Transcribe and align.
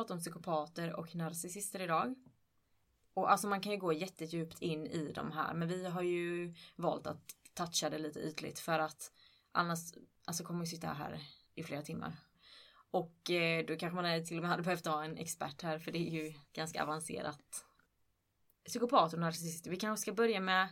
Vi 0.00 0.02
pratar 0.02 0.14
om 0.14 0.20
psykopater 0.20 0.92
och 0.96 1.14
narcissister 1.16 1.80
idag. 1.80 2.14
Och 3.14 3.30
alltså 3.30 3.48
man 3.48 3.60
kan 3.60 3.72
ju 3.72 3.78
gå 3.78 3.92
jättedjupt 3.92 4.62
in 4.62 4.86
i 4.86 5.12
de 5.12 5.32
här 5.32 5.54
men 5.54 5.68
vi 5.68 5.84
har 5.86 6.02
ju 6.02 6.54
valt 6.76 7.06
att 7.06 7.36
toucha 7.54 7.90
det 7.90 7.98
lite 7.98 8.20
ytligt 8.20 8.58
för 8.58 8.78
att 8.78 9.12
annars 9.52 9.78
alltså 10.24 10.44
kommer 10.44 10.60
vi 10.60 10.66
sitta 10.66 10.86
här 10.86 11.20
i 11.54 11.62
flera 11.62 11.82
timmar. 11.82 12.16
Och 12.90 13.30
eh, 13.30 13.64
då 13.66 13.76
kanske 13.76 13.94
man 13.94 14.04
är, 14.04 14.24
till 14.24 14.36
och 14.36 14.42
med 14.42 14.50
hade 14.50 14.62
behövt 14.62 14.86
ha 14.86 15.04
en 15.04 15.16
expert 15.16 15.62
här 15.62 15.78
för 15.78 15.92
det 15.92 15.98
är 15.98 16.10
ju 16.24 16.34
ganska 16.52 16.82
avancerat. 16.82 17.64
Psykopater 18.64 19.16
och 19.16 19.20
narcissister, 19.20 19.70
vi 19.70 19.76
kanske 19.76 20.02
ska 20.02 20.12
börja 20.12 20.40
med 20.40 20.68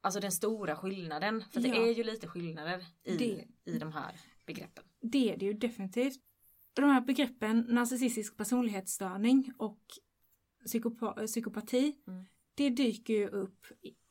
Alltså 0.00 0.20
den 0.20 0.32
stora 0.32 0.76
skillnaden. 0.76 1.44
För 1.52 1.60
Ja. 1.60 1.72
det 1.74 1.78
är 1.90 1.94
ju 1.94 2.04
lite 2.04 2.28
skillnader 2.28 2.86
i, 3.02 3.16
Det- 3.16 3.70
i 3.70 3.78
de 3.78 3.92
här 3.92 4.20
begreppen. 4.46 4.84
Det 5.00 5.32
är 5.32 5.36
det 5.36 5.44
ju 5.44 5.52
definitivt. 5.52 6.20
De 6.72 6.84
här 6.84 7.00
begreppen 7.00 7.66
narcissistisk 7.68 8.36
personlighetsstörning 8.36 9.52
och 9.56 9.80
psykopa- 10.66 11.26
psykopati, 11.26 11.96
Mm. 12.06 12.24
det 12.54 12.70
dyker 12.70 13.14
ju 13.14 13.28
upp 13.28 13.66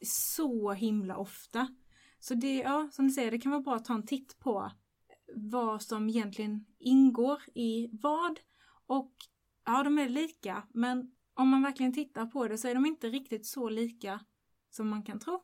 så 0.05 0.71
himla 0.71 1.17
ofta. 1.17 1.75
Så 2.19 2.33
det, 2.33 2.55
ja, 2.57 2.89
som 2.91 3.07
du 3.07 3.13
säger, 3.13 3.31
det 3.31 3.39
kan 3.39 3.51
vara 3.51 3.61
bra 3.61 3.75
att 3.75 3.85
ta 3.85 3.93
en 3.93 4.05
titt 4.05 4.39
på 4.39 4.71
vad 5.35 5.81
som 5.81 6.09
egentligen 6.09 6.65
ingår 6.79 7.41
i 7.55 7.89
vad. 7.91 8.39
Och 8.85 9.15
ja, 9.65 9.83
de 9.83 9.99
är 9.99 10.09
lika, 10.09 10.67
men 10.73 11.11
om 11.33 11.49
man 11.49 11.61
verkligen 11.61 11.93
tittar 11.93 12.25
på 12.25 12.47
det 12.47 12.57
så 12.57 12.67
är 12.67 12.73
de 12.75 12.85
inte 12.85 13.09
riktigt 13.09 13.45
så 13.45 13.69
lika 13.69 14.19
som 14.69 14.89
man 14.89 15.03
kan 15.03 15.19
tro. 15.19 15.43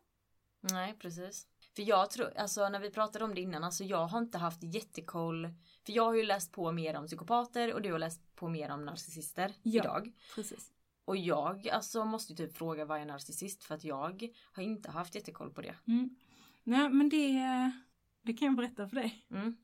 Nej, 0.71 0.95
precis. 0.99 1.47
För 1.77 1.83
jag 1.83 2.11
tror, 2.11 2.37
alltså 2.37 2.69
när 2.69 2.79
vi 2.79 2.89
pratade 2.91 3.25
om 3.25 3.35
det 3.35 3.41
innan, 3.41 3.63
alltså 3.63 3.83
jag 3.83 4.05
har 4.07 4.19
inte 4.19 4.37
haft 4.37 4.63
jättekoll. 4.63 5.49
För 5.85 5.93
jag 5.93 6.03
har 6.03 6.13
ju 6.13 6.23
läst 6.23 6.51
på 6.51 6.71
mer 6.71 6.95
om 6.95 7.07
psykopater 7.07 7.73
och 7.73 7.81
du 7.81 7.91
har 7.91 7.99
läst 7.99 8.35
på 8.35 8.47
mer 8.47 8.71
om 8.71 8.85
narcissister 8.85 9.53
Ja. 9.63 9.83
idag. 9.83 10.11
Precis. 10.35 10.71
Och 11.05 11.17
jag 11.17 11.69
alltså 11.69 12.05
måste 12.05 12.33
ju 12.33 12.37
typ 12.37 12.57
fråga 12.57 12.85
vad 12.85 13.01
är 13.01 13.05
narcissist 13.05 13.63
för 13.63 13.75
att 13.75 13.83
jag 13.83 14.29
har 14.53 14.63
inte 14.63 14.91
haft 14.91 15.15
jättekoll 15.15 15.51
på 15.51 15.61
det. 15.61 15.75
Mm. 15.87 16.15
Nej, 16.63 16.89
men 16.89 17.09
det, 17.09 17.71
det 18.21 18.33
kan 18.33 18.45
jag 18.45 18.55
berätta 18.55 18.87
för 18.87 18.95
dig. 18.95 19.25
Mm. 19.31 19.57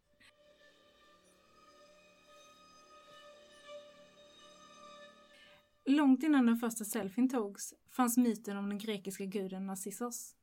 Långt 5.86 6.24
innan 6.24 6.46
den 6.46 6.58
första 6.58 6.86
selfien 6.86 7.30
togs 7.30 7.74
fanns 7.90 8.18
myten 8.18 8.58
om 8.58 8.70
den 8.70 8.78
grekiska 8.78 9.26
guden 9.26 9.66
Narcissos. 9.66 10.36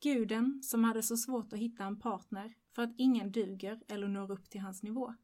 Guden 0.00 0.62
som 0.62 0.84
hade 0.84 1.02
så 1.02 1.16
svårt 1.16 1.52
att 1.52 1.58
hitta 1.58 1.84
en 1.84 1.98
partner 1.98 2.54
för 2.74 2.82
att 2.82 2.94
ingen 2.96 3.32
duger 3.32 3.82
eller 3.88 4.08
når 4.08 4.32
upp 4.32 4.50
till 4.50 4.60
hans 4.60 4.82
nivå. 4.82 5.14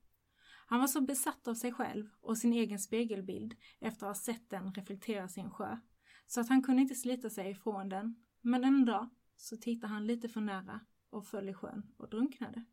Han 0.66 0.80
var 0.80 0.86
så 0.86 1.00
besatt 1.00 1.48
av 1.48 1.54
sig 1.54 1.72
själv 1.72 2.08
och 2.20 2.38
sin 2.38 2.52
egen 2.52 2.78
spegelbild 2.78 3.54
efter 3.80 4.06
att 4.06 4.16
ha 4.16 4.22
sett 4.22 4.50
den 4.50 4.74
reflekteras 4.74 5.38
i 5.38 5.40
en 5.40 5.50
sjö, 5.50 5.78
så 6.26 6.40
att 6.40 6.48
han 6.48 6.62
kunde 6.62 6.82
inte 6.82 6.94
slita 6.94 7.30
sig 7.30 7.50
ifrån 7.50 7.88
den. 7.88 8.24
Men 8.40 8.64
en 8.64 8.84
dag 8.84 9.08
så 9.36 9.56
tittade 9.56 9.92
han 9.92 10.06
lite 10.06 10.28
för 10.28 10.40
nära 10.40 10.80
och 11.10 11.26
föll 11.26 11.48
i 11.48 11.54
sjön 11.54 11.92
och 11.96 12.10
drunknade. 12.10 12.64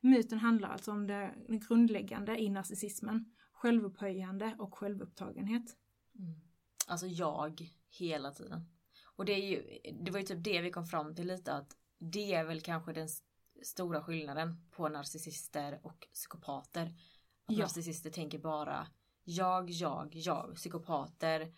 Myten 0.00 0.38
handlar 0.38 0.68
alltså 0.68 0.92
om 0.92 1.06
det 1.06 1.34
grundläggande 1.68 2.42
i 2.42 2.48
narcissismen, 2.50 3.32
självupphöjande 3.52 4.56
och 4.58 4.78
självupptagenhet. 4.78 5.76
Mm. 6.18 6.40
Alltså 6.86 7.06
jag 7.06 7.68
hela 7.88 8.30
tiden. 8.30 8.71
Och 9.16 9.24
det 9.24 9.32
är 9.32 9.50
ju, 9.50 9.78
det 10.02 10.10
var 10.10 10.18
ju 10.18 10.26
typ 10.26 10.44
det 10.44 10.60
vi 10.60 10.70
kom 10.70 10.86
fram 10.86 11.14
till 11.14 11.26
lite 11.26 11.52
att 11.52 11.76
det 11.98 12.34
är 12.34 12.44
väl 12.44 12.60
kanske 12.60 12.92
den 12.92 13.08
stora 13.62 14.02
skillnaden 14.02 14.64
på 14.70 14.88
narcissister 14.88 15.80
och 15.82 16.06
psykopater. 16.12 16.86
Att 17.46 17.56
Ja. 17.56 17.62
Narcissister 17.62 18.10
tänker 18.10 18.38
bara 18.38 18.86
jag, 19.24 19.70
jag, 19.70 20.08
jag. 20.12 20.54
Psykopater 20.54 21.52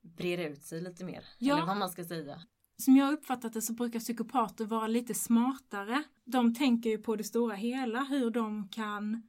breder 0.00 0.44
ut 0.44 0.62
sig 0.62 0.80
lite 0.80 1.04
mer. 1.04 1.24
Ja. 1.38 1.56
Eller 1.56 1.66
vad 1.66 1.76
man 1.76 1.90
ska 1.90 2.04
säga. 2.04 2.42
Som 2.76 2.96
jag 2.96 3.12
uppfattat 3.12 3.52
det 3.52 3.62
så 3.62 3.72
brukar 3.72 4.00
psykopater 4.00 4.64
vara 4.64 4.86
lite 4.86 5.14
smartare. 5.14 6.02
De 6.24 6.54
tänker 6.54 6.90
ju 6.90 6.98
på 6.98 7.16
det 7.16 7.24
stora 7.24 7.54
hela, 7.54 8.04
hur 8.04 8.30
de 8.30 8.68
kan 8.68 9.22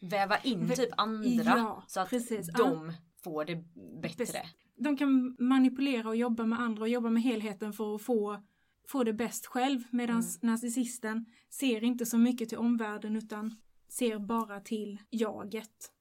Väva 0.00 0.38
in 0.38 0.68
typ 0.68 0.90
andra 0.96 1.44
Ja, 1.44 1.84
så 1.86 2.00
att 2.00 2.10
precis. 2.10 2.52
de 2.52 2.92
får 3.24 3.44
det 3.44 3.56
bättre. 4.02 4.42
De 4.76 4.96
kan 4.96 5.36
manipulera 5.38 6.08
och 6.08 6.16
jobba 6.16 6.46
med 6.46 6.60
andra 6.60 6.82
och 6.82 6.88
jobba 6.88 7.10
med 7.10 7.22
helheten 7.22 7.72
för 7.72 7.94
att 7.94 8.02
få, 8.02 8.42
få 8.88 9.04
det 9.04 9.12
bäst 9.12 9.46
själv. 9.46 9.82
Medan 9.90 10.16
Mm. 10.20 10.30
narcissisten 10.42 11.26
ser 11.50 11.84
inte 11.84 12.06
så 12.06 12.18
mycket 12.18 12.48
till 12.48 12.58
omvärlden 12.58 13.16
utan 13.16 13.56
ser 13.88 14.18
bara 14.18 14.60
till 14.60 14.98
jaget. 15.10 15.92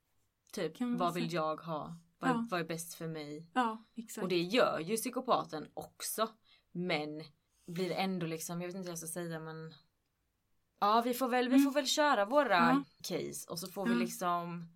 Typ, 0.54 0.74
vad 0.80 1.14
vill 1.14 1.30
säga. 1.30 1.42
jag 1.42 1.56
ha? 1.58 1.96
Vad, 2.20 2.30
Ja. 2.30 2.48
vad 2.52 2.60
är 2.60 2.64
bäst 2.66 2.94
för 2.94 3.08
mig? 3.08 3.48
Ja, 3.54 3.86
exakt. 3.96 4.24
Och 4.24 4.30
det 4.30 4.42
gör 4.42 4.80
ju 4.80 4.96
psykopaten 4.98 5.68
också. 5.74 6.30
Men 6.72 7.24
blir 7.68 7.92
ändå 7.92 8.26
liksom, 8.26 8.62
jag 8.62 8.68
vet 8.68 8.76
inte 8.76 8.88
vad 8.88 8.92
jag 8.92 8.98
ska 9.00 9.08
säga 9.08 9.40
men 9.40 9.74
Ja 10.80 11.02
vi 11.06 11.14
får 11.14 11.28
väl, 11.28 11.50
vi 11.50 11.60
får 11.60 11.72
väl 11.72 11.86
köra 11.88 12.26
våra 12.26 12.58
Mm. 12.72 12.84
Case 13.04 13.50
och 13.50 13.60
så 13.60 13.68
får 13.68 13.86
vi 13.88 13.96
liksom 13.96 14.68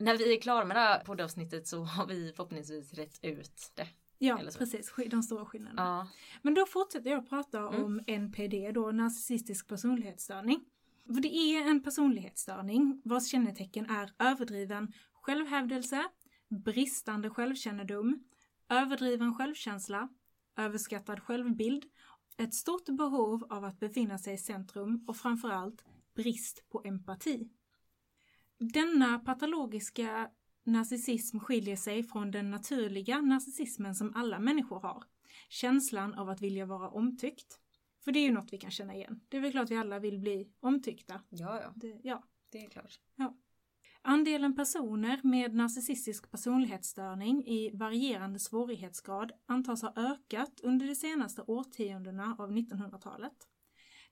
När 0.00 0.16
vi 0.18 0.36
är 0.36 0.40
klara 0.40 0.64
med 0.64 0.76
det 0.76 0.80
här 0.80 1.04
poddavsnittet 1.04 1.66
så 1.68 1.82
har 1.84 2.06
vi 2.06 2.32
förhoppningsvis 2.36 2.94
rätt 2.94 3.18
ut 3.22 3.72
det. 3.74 3.88
ja, 4.18 4.40
precis. 4.58 4.92
De 5.10 5.22
stora 5.22 5.46
skillnaderna. 5.46 5.82
Ja. 5.82 6.08
Men 6.42 6.54
då 6.54 6.66
fortsätter 6.66 7.10
jag 7.10 7.28
prata 7.28 7.58
Mm. 7.58 7.84
om 7.84 8.00
NPD, 8.06 8.72
då 8.72 8.90
narcissistisk 8.92 9.68
personlighetsstörning. 9.68 10.64
För 11.06 11.20
det 11.20 11.34
är 11.34 11.68
en 11.70 11.82
personlighetsstörning 11.82 13.02
vars 13.04 13.26
kännetecken 13.28 13.90
är 13.90 14.12
överdriven 14.18 14.92
självhävdelse, 15.12 16.04
bristande 16.48 17.30
självkännedom, 17.30 18.24
överdriven 18.68 19.34
självkänsla, 19.34 20.08
överskattad 20.56 21.20
självbild, 21.22 21.84
ett 22.36 22.54
stort 22.54 22.84
behov 22.86 23.46
av 23.50 23.64
att 23.64 23.80
befinna 23.80 24.18
sig 24.18 24.34
i 24.34 24.38
centrum 24.38 25.04
och 25.08 25.16
framförallt 25.16 25.84
brist 26.14 26.64
på 26.70 26.82
empati. 26.84 27.48
Denna 28.60 29.18
patologiska 29.18 30.30
narcissism 30.64 31.38
skiljer 31.38 31.76
sig 31.76 32.02
från 32.02 32.30
den 32.30 32.50
naturliga 32.50 33.20
narcissismen 33.20 33.94
som 33.94 34.12
alla 34.14 34.38
människor 34.38 34.80
har. 34.80 35.04
Känslan 35.48 36.14
av 36.14 36.28
att 36.28 36.42
vilja 36.42 36.66
vara 36.66 36.88
omtyckt. 36.88 37.60
För 38.04 38.12
det 38.12 38.18
är 38.18 38.24
ju 38.24 38.32
något 38.32 38.52
vi 38.52 38.58
kan 38.58 38.70
känna 38.70 38.94
igen. 38.94 39.20
Det 39.28 39.36
är 39.36 39.40
väl 39.40 39.52
klart 39.52 39.70
vi 39.70 39.76
alla 39.76 39.98
vill 39.98 40.18
bli 40.18 40.52
omtyckta. 40.60 41.20
Ja, 41.28 41.60
ja. 41.62 41.72
Det, 41.76 42.00
ja. 42.02 42.24
Det 42.50 42.64
är 42.64 42.70
klart. 42.70 43.00
Andelen 44.02 44.56
personer 44.56 45.20
med 45.22 45.54
narcissistisk 45.54 46.30
personlighetsstörning 46.30 47.46
i 47.46 47.70
varierande 47.74 48.38
svårighetsgrad 48.38 49.32
antas 49.46 49.82
ha 49.82 49.92
ökat 49.96 50.60
under 50.62 50.86
de 50.86 50.94
senaste 50.94 51.42
årtiondena 51.42 52.36
av 52.38 52.50
1900-talet. 52.50 53.49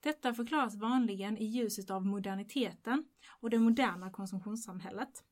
Detta 0.00 0.34
förklaras 0.34 0.76
vanligen 0.76 1.38
i 1.38 1.44
ljuset 1.44 1.90
av 1.90 2.06
moderniteten 2.06 3.04
och 3.40 3.50
det 3.50 3.58
moderna 3.58 4.10
konsumtionssamhället 4.10 5.24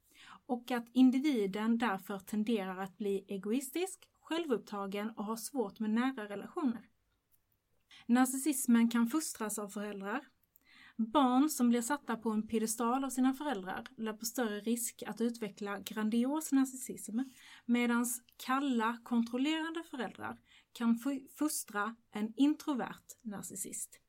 och 0.46 0.70
att 0.70 0.88
individen 0.92 1.78
därför 1.78 2.18
tenderar 2.18 2.78
att 2.78 2.98
bli 2.98 3.24
egoistisk, 3.28 4.08
självupptagen 4.20 5.10
och 5.10 5.24
har 5.24 5.36
svårt 5.36 5.78
med 5.78 5.90
nära 5.90 6.28
relationer. 6.28 6.88
Narcissismen 8.06 8.90
kan 8.90 9.06
fostras 9.06 9.58
av 9.58 9.68
föräldrar. 9.68 10.20
Barn 10.96 11.50
som 11.50 11.68
blir 11.68 11.82
satta 11.82 12.16
på 12.16 12.30
en 12.30 12.48
piedestal 12.48 13.04
av 13.04 13.10
sina 13.10 13.34
föräldrar 13.34 13.84
löper 13.96 14.26
större 14.26 14.60
risk 14.60 15.02
att 15.06 15.20
utveckla 15.20 15.78
grandios 15.78 16.52
narcissism 16.52 17.18
medan 17.64 18.06
kalla, 18.36 18.98
kontrollerande 19.04 19.82
föräldrar 19.82 20.38
kan 20.72 20.98
fostra 21.38 21.96
en 22.10 22.32
introvert 22.36 23.04
narcissist. 23.22 24.00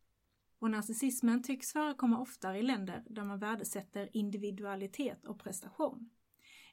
Och 0.59 0.71
narcissismen 0.71 1.44
tycks 1.44 1.74
förekomma 1.74 2.19
oftare 2.19 2.59
i 2.59 2.62
länder 2.62 3.04
där 3.09 3.24
man 3.24 3.39
värdesätter 3.39 4.09
individualitet 4.13 5.25
och 5.25 5.39
prestation. 5.39 6.09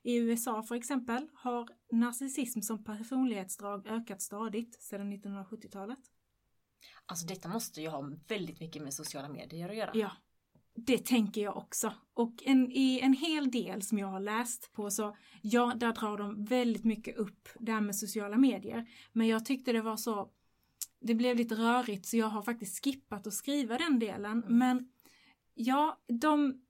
I 0.03 0.17
USA 0.17 0.63
för 0.63 0.75
exempel 0.75 1.29
har 1.35 1.69
narcissism 1.93 2.61
som 2.61 2.85
personlighetsdrag 2.85 3.87
ökat 3.87 4.23
stadigt 4.23 4.83
sedan 4.83 5.13
1970-talet. 5.13 5.99
Alltså 7.07 7.27
detta 7.27 7.49
måste 7.49 7.81
ju 7.81 7.89
ha 7.89 8.11
väldigt 8.29 8.61
mycket 8.61 8.83
med 8.83 8.95
sociala 8.95 9.29
medier 9.29 9.69
att 9.69 9.77
göra. 9.77 9.91
Ja, 9.95 10.11
det 10.75 10.99
tänker 10.99 11.41
jag 11.41 11.57
också. 11.57 11.93
Och 12.15 12.43
en, 12.45 12.73
i 12.73 13.01
en 13.03 13.13
hel 13.13 13.51
del 13.51 13.83
som 13.83 13.99
jag 13.99 14.07
har 14.07 14.21
läst 14.21 14.73
på 14.73 14.91
så, 14.91 15.17
ja, 15.43 15.73
där 15.77 15.93
drar 15.93 16.17
de 16.17 16.45
väldigt 16.45 16.85
mycket 16.85 17.17
upp 17.17 17.49
det 17.59 17.73
här 17.73 17.81
med 17.81 17.97
sociala 17.97 18.37
medier. 18.37 18.89
Men 19.13 19.27
jag 19.29 19.45
tyckte 19.45 19.73
det 19.73 19.83
var 19.83 19.97
så, 19.97 20.31
det 21.05 21.15
blev 21.15 21.37
lite 21.37 21.55
rörigt 21.55 22.07
så 22.07 22.17
jag 22.17 22.27
har 22.27 22.43
faktiskt 22.43 22.85
skippat 22.85 23.27
att 23.27 23.35
skriva 23.35 23.79
den 23.79 23.99
delen. 23.99 24.43
Mm. 24.43 24.59
Men 24.59 24.89
ja, 25.55 26.01
de, 26.09 26.63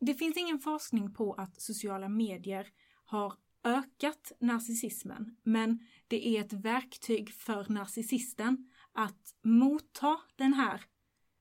det 0.00 0.14
finns 0.14 0.36
ingen 0.36 0.58
forskning 0.58 1.14
på 1.14 1.34
att 1.34 1.60
sociala 1.60 2.08
medier 2.08 2.66
har 3.04 3.34
ökat 3.64 4.32
narcissismen, 4.40 5.36
men 5.42 5.86
det 6.08 6.28
är 6.28 6.40
ett 6.40 6.52
verktyg 6.52 7.32
för 7.32 7.72
narcissisten 7.72 8.70
att 8.92 9.34
motta 9.42 10.16
den 10.36 10.52
här 10.52 10.80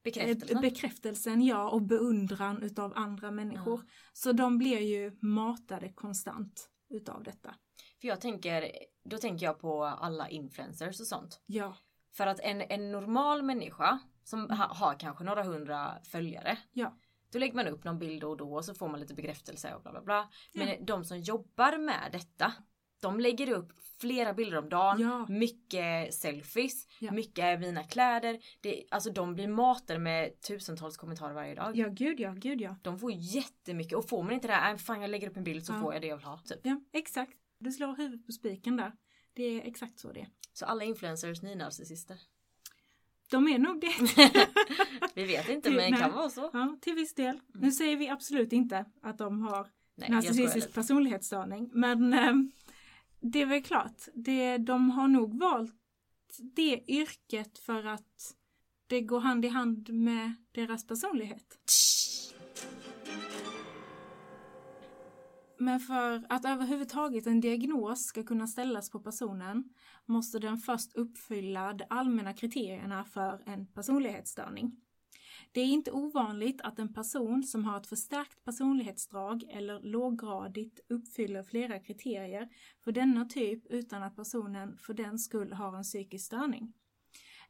bekräftelsen, 0.03 0.61
bekräftelsen 0.61 1.41
ja, 1.41 1.69
och 1.69 1.81
beundran 1.81 2.63
utav 2.63 2.93
andra 2.95 3.31
människor. 3.31 3.83
Ja. 3.85 3.93
Så 4.13 4.31
de 4.31 4.57
blir 4.57 4.79
ju 4.79 5.17
matade 5.21 5.89
konstant 5.89 6.69
utav 6.89 7.23
detta. 7.23 7.55
För 8.01 8.07
jag 8.07 8.21
tänker, 8.21 8.71
då 9.03 9.17
tänker 9.17 9.45
jag 9.45 9.59
på 9.59 9.83
alla 9.83 10.29
influencers 10.29 10.99
och 10.99 11.07
sånt. 11.07 11.41
Ja. 11.45 11.77
För 12.19 12.27
att 12.27 12.39
en, 12.39 12.61
en 12.61 12.91
normal 12.91 13.43
människa 13.43 13.99
som 14.23 14.39
mm. 14.39 14.57
ha, 14.57 14.65
har 14.65 14.99
kanske 14.99 15.23
några 15.23 15.43
hundra 15.43 15.97
följare. 16.03 16.57
Ja. 16.73 16.97
Då 17.31 17.39
lägger 17.39 17.55
man 17.55 17.67
upp 17.67 17.83
någon 17.83 17.99
bild 17.99 18.21
då 18.21 18.29
och 18.29 18.37
då 18.37 18.53
och 18.53 18.65
så 18.65 18.73
får 18.73 18.87
man 18.87 18.99
lite 18.99 19.13
bekräftelse 19.13 19.73
och 19.75 19.81
bla 19.81 19.91
bla 19.91 20.01
bla. 20.01 20.29
Men 20.53 20.67
ja. 20.67 20.75
de 20.81 21.05
som 21.05 21.19
jobbar 21.19 21.77
med 21.77 22.09
detta 22.11 22.53
de 22.99 23.19
lägger 23.19 23.51
upp 23.51 23.71
flera 23.99 24.33
bilder 24.33 24.57
om 24.57 24.69
dagen, 24.69 24.99
ja. 24.99 25.25
mycket 25.29 26.13
selfies, 26.13 26.87
ja. 26.99 27.11
mycket 27.11 27.59
mina 27.59 27.83
kläder. 27.83 28.39
Det, 28.61 28.85
alltså 28.91 29.09
de 29.09 29.33
blir 29.35 29.47
matade 29.47 29.99
med 29.99 30.41
tusentals 30.41 30.97
kommentarer 30.97 31.33
varje 31.33 31.55
dag. 31.55 31.77
Ja 31.77 31.87
gud 31.87 32.19
ja, 32.19 32.33
gud 32.37 32.61
ja. 32.61 32.75
De 32.81 32.99
får 32.99 33.11
jättemycket 33.11 33.97
och 33.97 34.09
får 34.09 34.23
man 34.23 34.33
inte 34.33 34.47
det 34.47 34.53
här, 34.53 34.71
äh, 34.71 34.77
fan 34.77 35.01
jag 35.01 35.09
lägger 35.09 35.29
upp 35.29 35.37
en 35.37 35.43
bild 35.43 35.65
så 35.65 35.73
ja. 35.73 35.81
får 35.81 35.93
jag 35.93 36.01
det 36.01 36.07
jag 36.07 36.17
vill 36.17 36.25
ha. 36.25 36.37
Typ. 36.37 36.59
Ja 36.63 36.81
exakt. 36.93 37.33
Du 37.59 37.71
slår 37.71 37.95
huvudet 37.95 38.25
på 38.25 38.31
spiken 38.31 38.77
där. 38.77 38.91
Det 39.39 39.43
är 39.43 39.67
exakt 39.67 39.99
så 39.99 40.11
det 40.11 40.19
är. 40.19 40.29
Så 40.53 40.65
alla 40.65 40.83
influencers, 40.83 41.41
ni 41.41 41.51
är 41.51 41.55
narcissister? 41.55 42.17
De 43.29 43.47
är 43.47 43.59
nog 43.59 43.81
det. 43.81 43.93
vi 45.15 45.25
vet 45.25 45.49
inte 45.49 45.71
men 45.71 45.91
det 45.91 45.97
kan 45.97 46.11
vara 46.11 46.29
så. 46.29 46.49
Ja, 46.53 46.77
till 46.81 46.93
viss 46.93 47.13
del. 47.13 47.29
Mm. 47.29 47.41
Nu 47.53 47.71
säger 47.71 47.97
vi 47.97 48.09
absolut 48.09 48.53
inte 48.53 48.85
att 49.01 49.17
de 49.17 49.41
har 49.41 49.67
Nej, 49.95 50.09
narcissistisk 50.09 50.73
personlighetsstörning. 50.73 51.69
Men 51.73 52.13
eh, 52.13 52.33
det 53.19 53.41
är 53.41 53.45
väl 53.45 53.63
klart, 53.63 54.07
det, 54.13 54.57
de 54.57 54.89
har 54.89 55.07
nog 55.07 55.39
valt 55.39 55.75
det 56.37 56.83
yrket 56.87 57.59
för 57.59 57.85
att 57.85 58.35
det 58.87 59.01
går 59.01 59.19
hand 59.19 59.45
i 59.45 59.47
hand 59.47 59.89
med 59.89 60.33
deras 60.51 60.87
personlighet. 60.87 61.59
Men 65.61 65.79
för 65.79 66.25
att 66.29 66.45
överhuvudtaget 66.45 67.27
en 67.27 67.41
diagnos 67.41 68.05
ska 68.05 68.23
kunna 68.23 68.47
ställas 68.47 68.89
på 68.89 68.99
personen 68.99 69.63
måste 70.05 70.39
den 70.39 70.57
först 70.57 70.95
uppfylla 70.95 71.73
de 71.73 71.85
allmänna 71.89 72.33
kriterierna 72.33 73.05
för 73.05 73.41
en 73.45 73.65
personlighetsstörning. 73.65 74.75
Det 75.51 75.61
är 75.61 75.65
inte 75.65 75.91
ovanligt 75.91 76.61
att 76.61 76.79
en 76.79 76.93
person 76.93 77.43
som 77.43 77.65
har 77.65 77.77
ett 77.77 77.87
förstärkt 77.87 78.45
personlighetsdrag 78.45 79.43
eller 79.49 79.79
låggradigt 79.79 80.79
uppfyller 80.89 81.43
flera 81.43 81.79
kriterier 81.79 82.49
för 82.83 82.91
denna 82.91 83.25
typ 83.25 83.67
utan 83.69 84.03
att 84.03 84.15
personen 84.15 84.77
för 84.77 84.93
den 84.93 85.19
skull 85.19 85.53
har 85.53 85.77
en 85.77 85.83
psykisk 85.83 86.25
störning. 86.25 86.73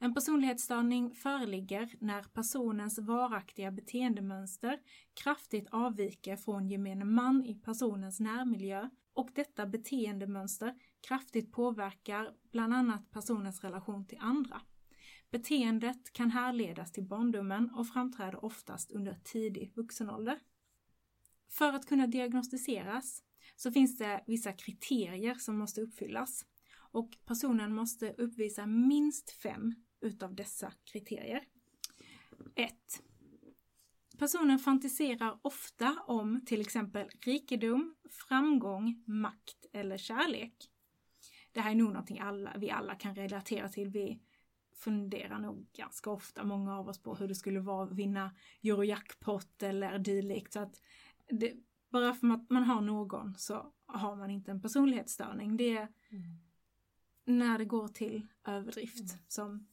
En 0.01 0.13
personlighetsstörning 0.13 1.15
föreligger 1.15 1.95
när 1.99 2.23
personens 2.23 2.99
varaktiga 2.99 3.71
beteendemönster 3.71 4.79
kraftigt 5.13 5.67
avviker 5.71 6.35
från 6.35 6.67
gemene 6.67 7.05
man 7.05 7.45
i 7.45 7.55
personens 7.55 8.19
närmiljö 8.19 8.89
och 9.13 9.29
detta 9.35 9.65
beteendemönster 9.65 10.75
kraftigt 11.07 11.51
påverkar 11.51 12.31
bland 12.51 12.73
annat 12.73 13.11
personens 13.11 13.63
relation 13.63 14.05
till 14.07 14.17
andra. 14.21 14.61
Beteendet 15.31 16.13
kan 16.13 16.31
härledas 16.31 16.91
till 16.91 17.07
barndomen 17.07 17.69
och 17.69 17.87
framträder 17.87 18.45
oftast 18.45 18.91
under 18.91 19.19
tidig 19.23 19.73
vuxenålder. 19.75 20.39
För 21.49 21.73
att 21.73 21.85
kunna 21.85 22.07
diagnostiseras 22.07 23.23
så 23.55 23.71
finns 23.71 23.97
det 23.97 24.23
vissa 24.27 24.53
kriterier 24.53 25.33
som 25.33 25.57
måste 25.57 25.81
uppfyllas 25.81 26.45
och 26.91 27.17
personen 27.25 27.75
måste 27.75 28.13
uppvisa 28.13 28.65
minst 28.65 29.31
fem 29.31 29.75
utav 30.01 30.35
dessa 30.35 30.73
kriterier. 30.83 31.43
1. 32.55 32.73
Personen 34.17 34.59
fantiserar 34.59 35.39
ofta 35.41 36.03
om 36.07 36.45
till 36.45 36.61
exempel 36.61 37.09
rikedom, 37.25 37.95
framgång, 38.09 39.03
makt 39.07 39.65
eller 39.73 39.97
kärlek. 39.97 40.69
Det 41.51 41.61
här 41.61 41.71
är 41.71 41.75
nog 41.75 41.89
någonting 41.89 42.19
alla, 42.19 42.53
vi 42.57 42.69
alla 42.69 42.95
kan 42.95 43.15
relatera 43.15 43.69
till. 43.69 43.89
Vi 43.89 44.21
funderar 44.75 45.39
nog 45.39 45.67
ganska 45.73 46.09
ofta, 46.09 46.43
många 46.43 46.77
av 46.77 46.87
oss, 46.87 47.03
på 47.03 47.15
hur 47.15 47.27
det 47.27 47.35
skulle 47.35 47.59
vara 47.59 47.83
att 47.83 47.91
vinna 47.91 48.35
Eurojackpot 48.63 49.63
eller 49.63 49.99
dylikt. 49.99 50.53
Så 50.53 50.59
att 50.59 50.81
det, 51.29 51.53
bara 51.89 52.13
för 52.13 52.27
att 52.27 52.49
man 52.49 52.63
har 52.63 52.81
någon 52.81 53.35
så 53.37 53.73
har 53.85 54.15
man 54.15 54.29
inte 54.29 54.51
en 54.51 54.61
personlighetsstörning. 54.61 55.57
Det 55.57 55.77
är 55.77 55.87
mm. 56.09 56.37
när 57.25 57.57
det 57.57 57.65
går 57.65 57.87
till 57.87 58.27
överdrift 58.45 58.99
mm. 58.99 59.23
som, 59.27 59.67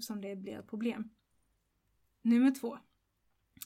som 0.00 0.20
det 0.20 0.36
blir 0.36 0.58
ett 0.58 0.68
problem. 0.68 1.10
Nummer 2.22 2.50
två. 2.50 2.78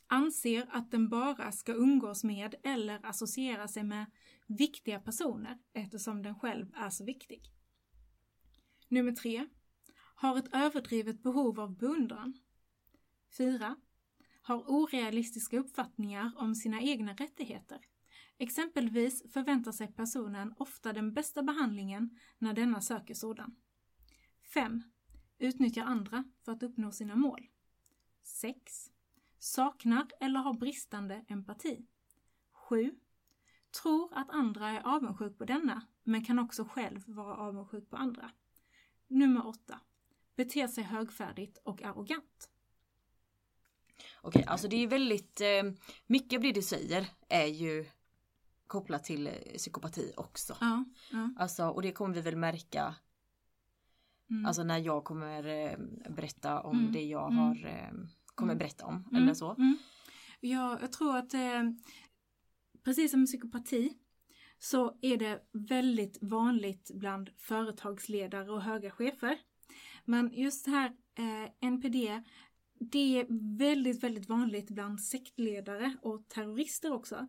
Anser 0.06 0.66
att 0.70 0.90
den 0.90 1.08
bara 1.08 1.52
ska 1.52 1.74
umgås 1.74 2.24
med 2.24 2.54
eller 2.62 3.06
associera 3.06 3.68
sig 3.68 3.84
med 3.84 4.06
viktiga 4.46 5.00
personer 5.00 5.58
eftersom 5.72 6.22
den 6.22 6.34
själv 6.38 6.66
är 6.74 6.90
så 6.90 7.04
viktig. 7.04 7.52
Nummer 8.88 9.12
tre 9.12 9.48
har 10.14 10.38
ett 10.38 10.54
överdrivet 10.54 11.22
behov 11.22 11.60
av 11.60 11.78
beundran. 11.78 12.38
Fyra. 13.36 13.76
Har 14.42 14.70
orealistiska 14.70 15.58
uppfattningar 15.58 16.32
om 16.36 16.54
sina 16.54 16.82
egna 16.82 17.12
rättigheter. 17.12 17.80
Exempelvis 18.38 19.32
förväntar 19.32 19.72
sig 19.72 19.92
personen 19.92 20.54
ofta 20.58 20.92
den 20.92 21.14
bästa 21.14 21.42
behandlingen 21.42 22.18
när 22.38 22.52
denna 22.52 22.80
söker 22.80 23.14
sådan. 23.14 23.56
5. 24.54 24.82
Utnyttjar 25.38 25.84
andra 25.84 26.24
för 26.44 26.52
att 26.52 26.62
uppnå 26.62 26.92
sina 26.92 27.16
mål. 27.16 27.46
6. 28.22 28.90
Saknar 29.38 30.06
eller 30.20 30.40
har 30.40 30.54
bristande 30.54 31.24
empati. 31.28 31.86
7. 32.52 32.94
Tror 33.82 34.14
att 34.14 34.30
andra 34.30 34.68
är 34.68 34.96
avundsjuk 34.96 35.38
på 35.38 35.44
denna, 35.44 35.86
men 36.02 36.24
kan 36.24 36.38
också 36.38 36.64
själv 36.64 37.02
vara 37.06 37.36
avundsjuk 37.36 37.90
på 37.90 37.96
andra. 37.96 38.30
Nummer 39.06 39.46
8 39.46 39.80
beter 40.36 40.68
sig 40.68 40.84
högfärdigt 40.84 41.58
och 41.62 41.82
arrogant. 41.82 42.50
Okej, 44.20 44.44
alltså 44.44 44.68
det 44.68 44.76
är 44.76 44.86
väldigt 44.86 45.40
eh, 45.40 45.62
mycket 46.06 46.36
av 46.36 46.42
det 46.42 46.52
du 46.52 46.62
säger 46.62 47.06
är 47.28 47.46
ju 47.46 47.86
kopplat 48.66 49.04
till 49.04 49.26
eh, 49.26 49.32
psykopati 49.56 50.12
också. 50.16 50.56
Ja, 50.60 50.84
ja. 51.10 51.30
Alltså, 51.38 51.68
och 51.68 51.82
det 51.82 51.92
kommer 51.92 52.14
vi 52.14 52.20
väl 52.20 52.36
märka 52.36 52.94
mm. 54.30 54.46
Alltså 54.46 54.62
när 54.62 54.78
jag 54.78 55.04
kommer 55.04 55.46
eh, 55.46 55.78
berätta 56.10 56.60
om 56.60 56.78
mm. 56.78 56.92
det 56.92 57.02
jag 57.02 57.32
mm. 57.32 57.38
har 57.38 57.66
eh, 57.66 57.92
kommer 58.34 58.52
mm. 58.52 58.58
berätta 58.58 58.86
om 58.86 59.04
mm. 59.10 59.22
eller 59.22 59.34
så. 59.34 59.56
Ja, 60.40 60.78
jag 60.80 60.92
tror 60.92 61.16
att 61.16 61.34
eh, 61.34 61.62
precis 62.84 63.10
som 63.10 63.26
psykopati 63.26 63.94
så 64.58 64.98
är 65.02 65.16
det 65.16 65.40
väldigt 65.52 66.18
vanligt 66.20 66.90
bland 66.94 67.30
företagsledare 67.36 68.50
och 68.50 68.62
höga 68.62 68.90
chefer. 68.90 69.38
Men 70.04 70.32
just 70.32 70.66
här 70.66 70.92
eh, 71.14 71.68
NPD, 71.68 72.22
det 72.80 73.20
är 73.20 73.26
väldigt, 73.58 74.02
väldigt 74.02 74.28
vanligt 74.28 74.70
bland 74.70 75.00
sektledare 75.00 75.96
och 76.02 76.28
terrorister 76.28 76.92
också. 76.92 77.26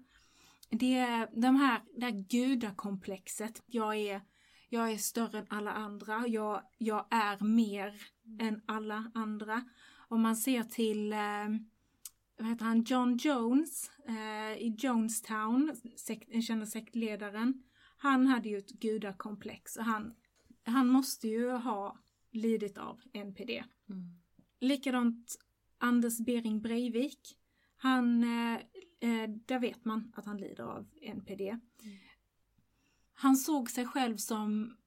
Det 0.69 0.97
är 0.97 1.41
de 1.41 1.55
här, 1.55 1.81
det 1.95 2.05
här 2.05 2.25
gudakomplexet. 2.29 3.63
Jag 3.65 3.95
är, 3.95 4.21
jag 4.69 4.91
är 4.91 4.97
större 4.97 5.39
än 5.39 5.45
alla 5.49 5.71
andra. 5.71 6.27
Jag, 6.27 6.61
jag 6.77 7.05
är 7.09 7.43
mer 7.43 7.93
än 8.39 8.61
alla 8.65 9.11
andra. 9.13 9.63
Om 10.07 10.21
man 10.21 10.35
ser 10.35 10.63
till 10.63 11.13
eh, 11.13 11.19
vad 12.37 12.47
heter 12.47 12.65
han, 12.65 12.83
John 12.83 13.17
Jones 13.17 13.91
eh, 14.07 14.57
i 14.57 14.75
Jonestown, 14.77 15.75
sekt, 15.95 16.31
den 16.31 16.41
kända 16.41 16.65
sektledaren. 16.65 17.63
Han 17.97 18.27
hade 18.27 18.49
ju 18.49 18.57
ett 18.57 18.71
gudakomplex 18.71 19.75
och 19.75 19.83
han, 19.83 20.13
han 20.63 20.87
måste 20.87 21.27
ju 21.27 21.51
ha 21.51 21.99
lidit 22.31 22.77
av 22.77 23.01
NPD. 23.13 23.63
Mm. 23.89 24.19
Likadant 24.59 25.35
Anders 25.77 26.17
Bering 26.17 26.61
Breivik. 26.61 27.37
Han, 27.77 28.23
eh, 28.23 28.53
eh, 28.99 29.29
där 29.29 29.59
vet 29.59 29.85
man 29.85 30.13
att 30.15 30.25
han 30.25 30.37
lider 30.37 30.63
av 30.63 30.87
NPD. 31.01 31.59
Han 33.21 33.35
såg 33.35 33.69
sig 33.69 33.85
själv 33.85 34.17
som 34.17 34.77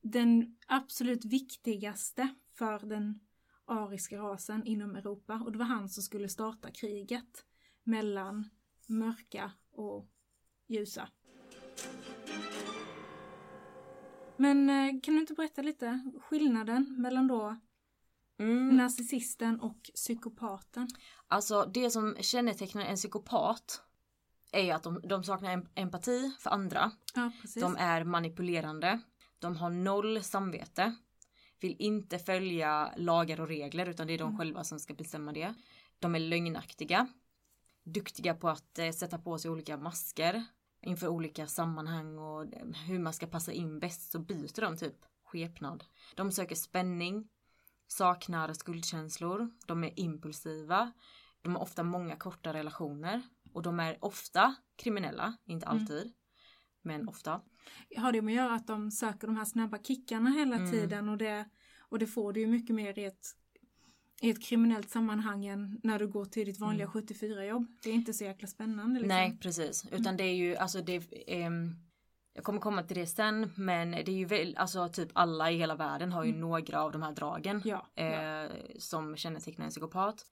den 0.00 0.56
absolut 0.66 1.24
viktigaste 1.24 2.28
för 2.54 2.78
den 2.78 3.20
ariska 3.64 4.18
rasen 4.18 4.66
inom 4.66 4.96
Europa 4.96 5.42
och 5.44 5.52
det 5.52 5.58
var 5.58 5.66
han 5.66 5.88
som 5.88 6.02
skulle 6.02 6.28
starta 6.28 6.70
kriget 6.70 7.44
mellan 7.82 8.50
mörka 8.86 9.52
och 9.72 10.08
ljusa. 10.66 11.08
Men 14.36 14.70
eh, 14.70 15.00
kan 15.02 15.14
du 15.14 15.20
inte 15.20 15.34
berätta 15.34 15.62
lite 15.62 16.10
skillnaden 16.20 16.94
mellan 16.98 17.26
då 17.26 17.56
Mm. 18.38 18.76
narcissisten 18.76 19.60
och 19.60 19.90
psykopaten? 19.94 20.88
Alltså 21.28 21.70
det 21.74 21.90
som 21.90 22.16
kännetecknar 22.20 22.82
en 22.82 22.96
psykopat 22.96 23.82
är 24.52 24.62
ju 24.62 24.70
att 24.70 24.82
de, 24.82 25.00
de 25.04 25.24
saknar 25.24 25.56
em- 25.56 25.68
empati 25.74 26.32
för 26.38 26.50
andra. 26.50 26.92
Ja. 27.14 27.32
De 27.54 27.76
är 27.76 28.04
manipulerande. 28.04 29.00
De 29.38 29.56
har 29.56 29.70
noll 29.70 30.22
samvete. 30.22 30.94
Vill 31.60 31.76
inte 31.78 32.18
följa 32.18 32.92
lagar 32.96 33.40
och 33.40 33.48
regler 33.48 33.88
utan 33.88 34.06
det 34.06 34.14
är 34.14 34.18
de 34.18 34.38
själva 34.38 34.64
som 34.64 34.78
ska 34.80 34.94
bestämma 34.94 35.32
det. 35.32 35.54
De 35.98 36.14
är 36.14 36.18
lögnaktiga. 36.18 37.08
Duktiga 37.84 38.34
på 38.34 38.48
att 38.48 38.78
eh, 38.78 38.90
sätta 38.90 39.18
på 39.18 39.38
sig 39.38 39.50
olika 39.50 39.76
masker 39.76 40.44
inför 40.82 41.08
olika 41.08 41.46
sammanhang 41.46 42.18
och 42.18 42.42
eh, 42.42 42.66
hur 42.86 42.98
man 42.98 43.12
ska 43.12 43.26
passa 43.26 43.52
in 43.52 43.78
bäst 43.78 44.10
så 44.10 44.18
byter 44.18 44.60
de 44.60 44.76
typ 44.76 44.96
skepnad. 45.24 45.84
De 46.14 46.32
söker 46.32 46.54
spänning, 46.54 47.28
saknar 47.86 48.52
skuldkänslor, 48.52 49.50
de 49.66 49.84
är 49.84 50.00
impulsiva, 50.00 50.92
de 51.42 51.54
har 51.54 51.62
ofta 51.62 51.82
många 51.82 52.16
korta 52.16 52.52
relationer 52.52 53.22
och 53.56 53.62
de 53.62 53.80
är 53.80 54.04
ofta 54.04 54.54
kriminella, 54.76 55.36
inte 55.44 55.66
alltid, 55.66 56.12
men 56.82 57.08
ofta. 57.08 57.40
Har 57.96 58.12
det 58.12 58.22
med 58.22 58.32
att 58.32 58.36
göra 58.44 58.54
att 58.54 58.66
de 58.66 58.90
söker 58.90 59.26
de 59.26 59.36
här 59.36 59.44
snabba 59.44 59.78
kickarna 59.78 60.30
hela 60.30 60.56
Mm. 60.56 60.70
tiden 60.70 61.08
och 61.08 61.18
det, 61.18 61.44
och 61.78 61.98
det 61.98 62.06
får 62.06 62.32
du 62.32 62.40
ju 62.40 62.46
mycket 62.46 62.74
mer 62.76 62.98
i 62.98 63.04
ett, 63.04 63.26
i 64.20 64.30
ett 64.30 64.42
kriminellt 64.42 64.90
sammanhang 64.90 65.46
än 65.46 65.80
när 65.82 65.98
du 65.98 66.08
går 66.08 66.24
till 66.24 66.46
ditt 66.46 66.58
vanliga 66.58 66.86
74-jobb. 66.86 67.66
Det 67.82 67.90
är 67.90 67.94
inte 67.94 68.14
så 68.14 68.24
jäkla 68.24 68.48
spännande 68.48 69.00
liksom. 69.00 69.16
Mm. 69.18 69.30
Nej 69.30 69.38
precis, 69.38 69.84
utan 69.92 70.16
det 70.16 70.24
är 70.24 70.34
ju 70.34 70.56
alltså 70.56 70.80
det 70.80 71.02
ehm, 71.26 71.74
jag 72.32 72.44
kommer 72.44 72.60
komma 72.60 72.82
till 72.82 72.96
det 72.96 73.06
sen 73.06 73.50
men 73.56 73.90
det 73.90 74.08
är 74.08 74.16
ju 74.16 74.24
väl 74.24 74.56
alltså 74.56 74.88
typ 74.88 75.08
alla 75.12 75.50
i 75.50 75.56
hela 75.56 75.74
världen 75.74 76.12
har 76.12 76.24
ju 76.24 76.32
några 76.32 76.82
av 76.82 76.92
de 76.92 77.02
här 77.02 77.12
dragen 77.12 77.62
Ja, 77.64 77.86
eh, 78.02 78.50
som 78.78 79.16
kännetecknar 79.16 79.64
en 79.64 79.70
psykopat. 79.70 80.26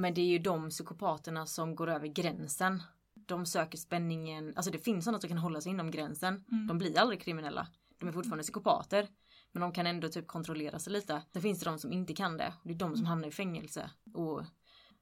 Men 0.00 0.14
det 0.14 0.20
är 0.20 0.26
ju 0.26 0.38
de 0.38 0.70
psykopaterna 0.70 1.46
som 1.46 1.74
går 1.74 1.90
över 1.90 2.06
gränsen. 2.06 2.82
De 3.14 3.46
söker 3.46 3.78
spänningen, 3.78 4.52
alltså 4.56 4.70
det 4.70 4.78
finns 4.78 5.04
sådana 5.04 5.20
som 5.20 5.28
kan 5.28 5.38
hålla 5.38 5.60
sig 5.60 5.70
inom 5.70 5.90
gränsen. 5.90 6.44
De 6.68 6.78
blir 6.78 6.98
aldrig 6.98 7.20
kriminella. 7.20 7.66
De 7.98 8.08
är 8.08 8.12
fortfarande 8.12 8.42
psykopater. 8.42 9.08
Men 9.52 9.60
de 9.60 9.72
kan 9.72 9.86
ändå 9.86 10.08
typ 10.08 10.26
kontrollera 10.26 10.78
sig 10.78 10.92
lite. 10.92 11.22
Sen 11.32 11.42
finns 11.42 11.60
det 11.60 11.70
de 11.70 11.78
som 11.78 11.92
inte 11.92 12.14
kan 12.14 12.36
det. 12.36 12.52
Det 12.62 12.70
är 12.70 12.74
de 12.74 12.96
som 12.96 13.06
hamnar 13.06 13.28
i 13.28 13.32
fängelse. 13.32 13.90
Och 14.14 14.42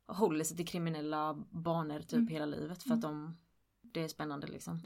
håller 0.06 0.44
sig 0.44 0.56
till 0.56 0.66
kriminella 0.66 1.34
banor 1.50 2.00
typ 2.00 2.30
hela 2.30 2.46
livet. 2.46 2.82
För 2.82 2.94
att 2.94 3.02
de, 3.02 3.38
det 3.82 4.04
är 4.04 4.08
spännande 4.08 4.46
liksom. 4.46 4.80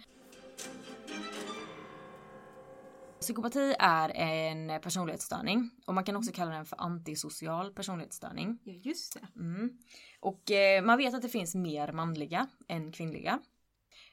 Psykopati 3.22 3.74
är 3.78 4.08
en 4.16 4.80
personlighetsstörning 4.80 5.70
och 5.86 5.94
man 5.94 6.04
kan 6.04 6.16
också 6.16 6.32
kalla 6.32 6.50
den 6.50 6.64
för 6.64 6.80
antisocial 6.80 7.72
personlighetsstörning. 7.72 8.58
Ja, 8.64 8.72
just 8.72 9.14
det. 9.14 9.40
Mm. 9.40 9.78
Och 10.20 10.50
eh, 10.50 10.84
man 10.84 10.98
vet 10.98 11.14
att 11.14 11.22
det 11.22 11.28
finns 11.28 11.54
mer 11.54 11.92
manliga 11.92 12.46
än 12.68 12.92
kvinnliga. 12.92 13.38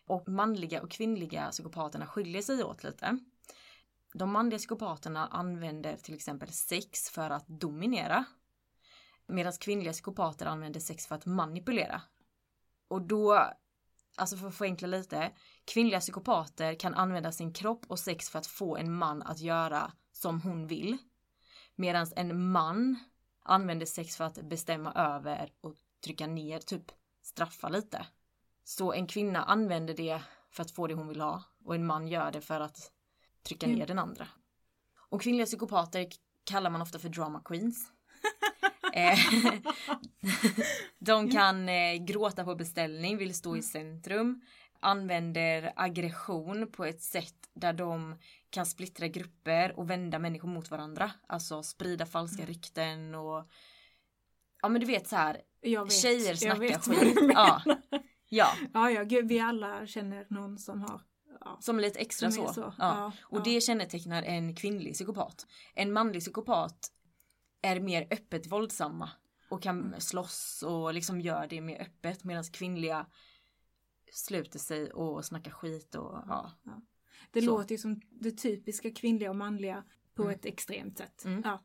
Och 0.07 0.29
manliga 0.29 0.81
och 0.81 0.91
kvinnliga 0.91 1.51
psykopaterna 1.51 2.07
skiljer 2.07 2.41
sig 2.41 2.63
åt 2.63 2.83
lite. 2.83 3.19
De 4.13 4.31
manliga 4.31 4.57
psykopaterna 4.57 5.27
använder 5.27 5.97
till 5.97 6.15
exempel 6.15 6.49
sex 6.51 7.09
för 7.09 7.29
att 7.29 7.47
dominera. 7.47 8.25
Medan 9.27 9.53
kvinnliga 9.53 9.93
psykopater 9.93 10.45
använder 10.45 10.79
sex 10.79 11.07
för 11.07 11.15
att 11.15 11.25
manipulera. 11.25 12.01
Och 12.87 13.01
då, 13.01 13.49
alltså 14.19 14.37
för 14.37 14.47
att 14.47 14.55
förenkla 14.55 14.87
lite, 14.87 15.31
kvinnliga 15.65 15.99
psykopater 15.99 16.73
kan 16.73 16.93
använda 16.93 17.31
sin 17.31 17.53
kropp 17.53 17.85
och 17.87 17.99
sex 17.99 18.29
för 18.29 18.39
att 18.39 18.47
få 18.47 18.77
en 18.77 18.93
man 18.93 19.21
att 19.21 19.39
göra 19.39 19.91
som 20.11 20.41
hon 20.41 20.67
vill. 20.67 20.97
Medan 21.75 22.07
en 22.15 22.51
man 22.51 22.99
använder 23.43 23.85
sex 23.85 24.17
för 24.17 24.23
att 24.23 24.41
bestämma 24.41 24.93
över 24.93 25.51
och 25.61 25.75
trycka 26.03 26.27
ner, 26.27 26.59
typ 26.59 26.91
straffa 27.21 27.69
lite. 27.69 28.05
Så 28.63 28.93
en 28.93 29.07
kvinna 29.07 29.43
använder 29.43 29.93
det 29.93 30.21
för 30.51 30.63
att 30.63 30.71
få 30.71 30.87
det 30.87 30.93
hon 30.93 31.07
vill 31.07 31.21
ha 31.21 31.43
och 31.65 31.75
en 31.75 31.85
man 31.85 32.07
gör 32.07 32.31
det 32.31 32.41
för 32.41 32.59
att 32.59 32.91
trycka 33.43 33.67
ner 33.67 33.87
den 33.87 33.99
andra. 33.99 34.27
Och 35.09 35.21
kvinnliga 35.21 35.45
psykopater 35.45 36.07
kallar 36.43 36.69
man 36.69 36.81
ofta 36.81 36.99
för 36.99 37.09
drama 37.09 37.41
queens. 37.45 37.91
Eh, 38.93 39.19
De 40.99 41.31
kan 41.31 41.69
eh, 41.69 41.95
gråta 41.95 42.43
på 42.43 42.55
beställning, 42.55 43.17
vill 43.17 43.33
stå 43.35 43.57
i 43.57 43.61
centrum, 43.61 44.41
använder 44.79 45.73
aggression 45.75 46.71
på 46.71 46.85
ett 46.85 47.01
sätt 47.01 47.35
där 47.53 47.73
de 47.73 48.15
kan 48.49 48.65
splittra 48.65 49.07
grupper 49.07 49.79
och 49.79 49.89
vända 49.89 50.19
människor 50.19 50.47
mot 50.47 50.71
varandra. 50.71 51.11
Alltså 51.27 51.63
sprida 51.63 52.05
falska 52.05 52.45
rykten 52.45 53.15
och 53.15 53.47
ja 54.61 54.69
men 54.69 54.81
du 54.81 54.87
vet 54.87 55.07
så 55.07 55.15
här 55.15 55.41
Jag 55.61 55.83
vet. 55.83 55.93
tjejer 55.93 56.27
jag 56.29 56.37
snackar 56.37 56.59
vad 56.59 56.99
skit. 56.99 57.17
Ja. 57.33 57.61
ja, 58.29 58.53
Ja, 58.73 58.91
ja, 58.91 59.03
gud, 59.03 59.27
vi 59.27 59.39
alla 59.39 59.87
känner 59.87 60.25
någon 60.29 60.57
som 60.57 60.81
har 60.81 61.01
ja. 61.41 61.57
som 61.61 61.77
är 61.77 61.81
lite 61.81 61.99
extra 61.99 62.31
Som 62.31 62.43
är 62.43 62.47
så. 62.47 62.53
så, 62.53 62.61
Ja. 62.61 62.73
ja, 62.77 63.11
Och 63.21 63.43
det 63.43 63.61
kännetecknar 63.61 64.23
en 64.23 64.55
kvinnlig 64.55 64.93
psykopat. 64.93 65.47
En 65.75 65.93
manlig 65.93 66.21
psykopat 66.21 66.91
är 67.61 67.79
mer 67.79 68.07
öppet 68.11 68.47
våldsamma 68.47 69.09
och 69.49 69.61
kan 69.63 69.79
Mm. 69.85 69.99
slåss 69.99 70.63
och 70.67 70.93
liksom 70.93 71.21
gör 71.21 71.47
det 71.47 71.61
mer 71.61 71.81
öppet 71.81 72.23
medan 72.23 72.43
kvinnliga 72.43 73.05
sluter 74.11 74.59
sig 74.59 74.91
och 74.91 75.25
snackar 75.25 75.51
skit 75.51 75.95
och 75.95 76.23
ja. 76.27 76.51
Det 77.31 77.41
Så. 77.41 77.45
låter 77.47 77.71
ju 77.71 77.77
som 77.77 78.01
det 78.09 78.31
typiska 78.31 78.91
kvinnliga 78.91 79.29
och 79.29 79.35
manliga 79.35 79.83
på 80.15 80.23
Mm. 80.23 80.35
ett 80.35 80.45
extremt 80.45 80.97
sätt. 80.97 81.25
Ja. 81.43 81.63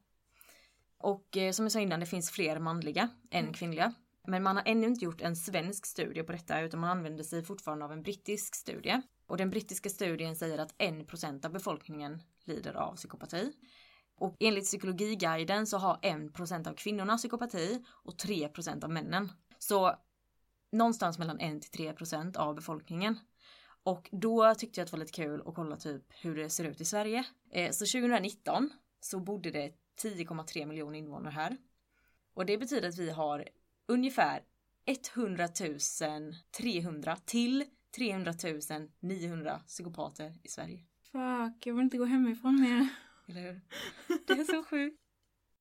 Och 0.98 1.36
eh, 1.36 1.52
som 1.52 1.64
jag 1.64 1.72
sa 1.72 1.80
innan, 1.80 2.00
det 2.00 2.06
finns 2.06 2.30
fler 2.30 2.58
manliga 2.58 3.08
än 3.30 3.52
kvinnliga. 3.52 3.94
Men 4.26 4.42
man 4.42 4.56
har 4.56 4.62
ännu 4.66 4.86
inte 4.86 5.04
gjort 5.04 5.20
en 5.20 5.36
svensk 5.36 5.86
studie 5.86 6.22
på 6.22 6.32
detta 6.32 6.60
utan 6.60 6.80
man 6.80 6.90
använder 6.90 7.24
sig 7.24 7.42
fortfarande 7.44 7.84
av 7.84 7.92
en 7.92 8.02
brittisk 8.02 8.54
studie. 8.54 9.02
Och 9.26 9.36
den 9.36 9.50
brittiska 9.50 9.90
studien 9.90 10.36
säger 10.36 10.58
att 10.58 10.74
1% 10.78 11.44
av 11.46 11.52
befolkningen 11.52 12.22
lider 12.44 12.74
av 12.74 12.96
psykopati. 12.96 13.52
Och 14.16 14.36
enligt 14.40 14.64
psykologiguiden 14.64 15.66
så 15.66 15.78
har 15.78 15.96
1% 15.96 16.68
av 16.68 16.74
kvinnorna 16.74 17.16
psykopati 17.16 17.84
och 17.88 18.14
3% 18.14 18.84
av 18.84 18.90
männen. 18.90 19.32
Så 19.58 19.96
någonstans 20.72 21.18
mellan 21.18 21.40
1 21.40 21.62
till 21.62 21.86
3% 21.88 22.36
av 22.36 22.54
befolkningen. 22.54 23.18
Och 23.82 24.08
då 24.12 24.54
tyckte 24.54 24.80
jag 24.80 24.84
att 24.84 24.90
det 24.90 24.96
var 24.96 25.04
lite 25.04 25.22
kul 25.22 25.42
att 25.46 25.54
kolla 25.54 25.76
typ 25.76 26.02
hur 26.08 26.36
det 26.36 26.50
ser 26.50 26.64
ut 26.64 26.80
i 26.80 26.84
Sverige. 26.84 27.24
Eh, 27.50 27.70
så 27.70 27.86
2019 27.86 28.70
så 29.00 29.20
bodde 29.20 29.50
det 29.50 29.72
10,3 30.02 30.66
miljoner 30.66 30.98
invånare 30.98 31.32
här. 31.32 31.56
Och 32.34 32.46
det 32.46 32.58
betyder 32.58 32.88
att 32.88 32.98
vi 32.98 33.10
har 33.10 33.48
ungefär 33.86 34.42
100 35.14 35.48
300 36.50 37.16
till 37.24 37.64
300 37.96 38.32
900 39.00 39.60
psykopater 39.66 40.34
i 40.42 40.48
Sverige. 40.48 40.84
Fuck, 41.12 41.66
jag 41.66 41.74
vill 41.74 41.84
inte 41.84 41.98
gå 41.98 42.04
hemifrån 42.04 42.60
mer. 42.60 42.88
Eller 43.28 43.40
hur? 43.40 43.60
Det 44.26 44.32
är 44.32 44.44
så 44.44 44.64
sjukt. 44.64 45.00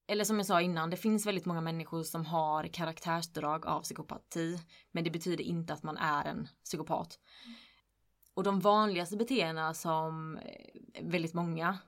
Eller 0.06 0.24
som 0.24 0.36
jag 0.36 0.46
sa 0.46 0.60
innan, 0.60 0.90
det 0.90 0.96
finns 0.96 1.26
väldigt 1.26 1.46
många 1.46 1.60
människor 1.60 2.02
som 2.02 2.26
har 2.26 2.66
karaktärsdrag 2.66 3.66
av 3.66 3.82
psykopati. 3.82 4.58
Men 4.92 5.04
det 5.04 5.10
betyder 5.10 5.44
inte 5.44 5.72
att 5.72 5.82
man 5.82 5.96
är 5.96 6.24
en 6.24 6.48
psykopat. 6.64 7.18
Och 8.34 8.42
de 8.42 8.60
vanligaste 8.60 9.16
beteendena 9.16 9.74
som 9.74 10.36
eh, 10.36 11.02
väldigt 11.02 11.34
många 11.34 11.78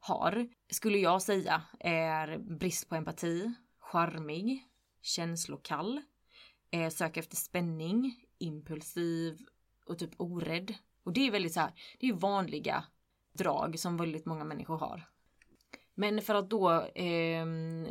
har, 0.00 0.48
skulle 0.70 0.98
jag 0.98 1.22
säga, 1.22 1.62
är 1.80 2.38
brist 2.38 2.88
på 2.88 2.94
empati, 2.94 3.52
charmig, 3.78 4.66
känslokall, 5.02 6.02
eh, 6.70 6.80
söker 6.80 6.90
söka 6.90 7.20
efter 7.20 7.36
spänning, 7.36 8.26
impulsiv 8.38 9.38
och 9.86 9.98
typ 9.98 10.10
orädd. 10.16 10.74
Och 11.02 11.12
det 11.12 11.26
är 11.26 11.30
väldigt 11.30 11.52
så 11.54 11.60
här, 11.60 11.72
det 12.00 12.08
är 12.08 12.12
vanliga 12.12 12.84
drag 13.32 13.78
som 13.78 13.96
väldigt 13.96 14.26
många 14.26 14.44
människor 14.44 14.78
har. 14.78 15.11
Men 15.94 16.22
för 16.22 16.34
att 16.34 16.50
då 16.50 16.70
eh, 16.82 17.46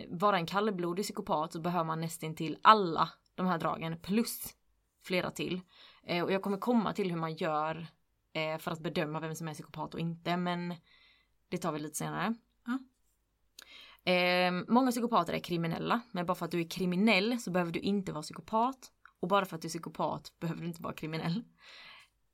vara 0.10 0.38
en 0.38 0.46
kallblodig 0.46 1.06
psykopat 1.06 1.54
så 1.54 1.60
behöver 1.60 1.86
man 1.86 2.02
nästan 2.02 2.36
till 2.36 2.58
alla 2.62 3.10
de 3.36 3.46
här 3.46 3.58
dragen 3.58 4.00
plus 4.00 4.56
flera 5.04 5.32
till. 5.32 5.62
Eh, 6.04 6.24
och 6.24 6.32
jag 6.32 6.42
kommer 6.42 6.58
komma 6.58 6.94
till 6.94 7.10
hur 7.10 7.18
man 7.18 7.34
gör 7.34 7.88
eh, 8.34 8.58
för 8.58 8.72
att 8.72 8.80
bedöma 8.80 9.20
vem 9.20 9.36
som 9.36 9.48
är 9.48 9.54
psykopat 9.54 9.94
och 9.94 10.00
inte 10.00 10.38
men 10.38 10.76
det 11.50 11.58
tar 11.58 11.72
vi 11.72 11.80
lite 11.80 11.98
senare. 11.98 12.36
Eh, 14.04 14.52
många 14.68 14.92
psykopater 14.92 15.34
är 15.34 15.40
kriminella 15.40 16.02
men 16.12 16.26
bara 16.26 16.36
för 16.36 16.46
att 16.46 16.52
du 16.52 16.60
är 16.60 16.70
kriminell 16.70 17.40
så 17.40 17.52
behöver 17.52 17.72
du 17.72 17.80
inte 17.80 18.12
vara 18.12 18.24
psykopat 18.24 18.92
och 19.20 19.28
bara 19.28 19.46
för 19.46 19.56
att 19.56 19.62
du 19.62 19.68
är 19.68 19.70
psykopat 19.70 20.34
behöver 20.40 20.62
du 20.62 20.68
inte 20.68 20.82
vara 20.82 20.94
kriminell. 20.94 21.44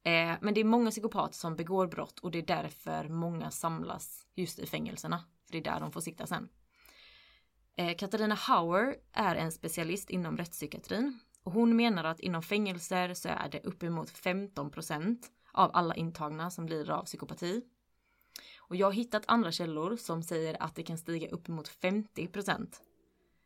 Eh, 0.03 0.35
men 0.41 0.53
det 0.53 0.59
är 0.59 0.65
många 0.65 0.91
psykopater 0.91 1.35
som 1.35 1.55
begår 1.55 1.87
brott 1.87 2.19
och 2.19 2.31
det 2.31 2.37
är 2.37 2.45
därför 2.45 3.09
många 3.09 3.51
samlas 3.51 4.25
just 4.35 4.59
i 4.59 4.65
fängelserna. 4.65 5.23
För 5.47 5.51
det 5.51 5.57
är 5.57 5.73
där 5.73 5.79
de 5.79 5.91
får 5.91 6.01
sitta 6.01 6.27
sen. 6.27 6.49
Eh, 7.75 7.95
Katarina 7.95 8.35
Hauer 8.35 8.95
är 9.11 9.35
en 9.35 9.51
specialist 9.51 10.09
inom 10.09 10.37
rättspsykiatrin 10.37 11.19
och 11.43 11.51
hon 11.51 11.75
menar 11.75 12.03
att 12.03 12.19
inom 12.19 12.41
fängelser 12.41 13.13
så 13.13 13.29
är 13.29 13.49
det 13.49 13.63
uppemot 13.63 14.09
15% 14.09 15.17
av 15.51 15.71
alla 15.73 15.95
intagna 15.95 16.51
som 16.51 16.67
lider 16.67 16.93
av 16.93 17.05
psykopati. 17.05 17.61
Och 18.57 18.75
jag 18.75 18.87
har 18.87 18.91
hittat 18.91 19.23
andra 19.27 19.51
källor 19.51 19.97
som 19.97 20.23
säger 20.23 20.63
att 20.63 20.75
det 20.75 20.83
kan 20.83 20.97
stiga 20.97 21.29
uppemot 21.29 21.69
50% 21.69 22.75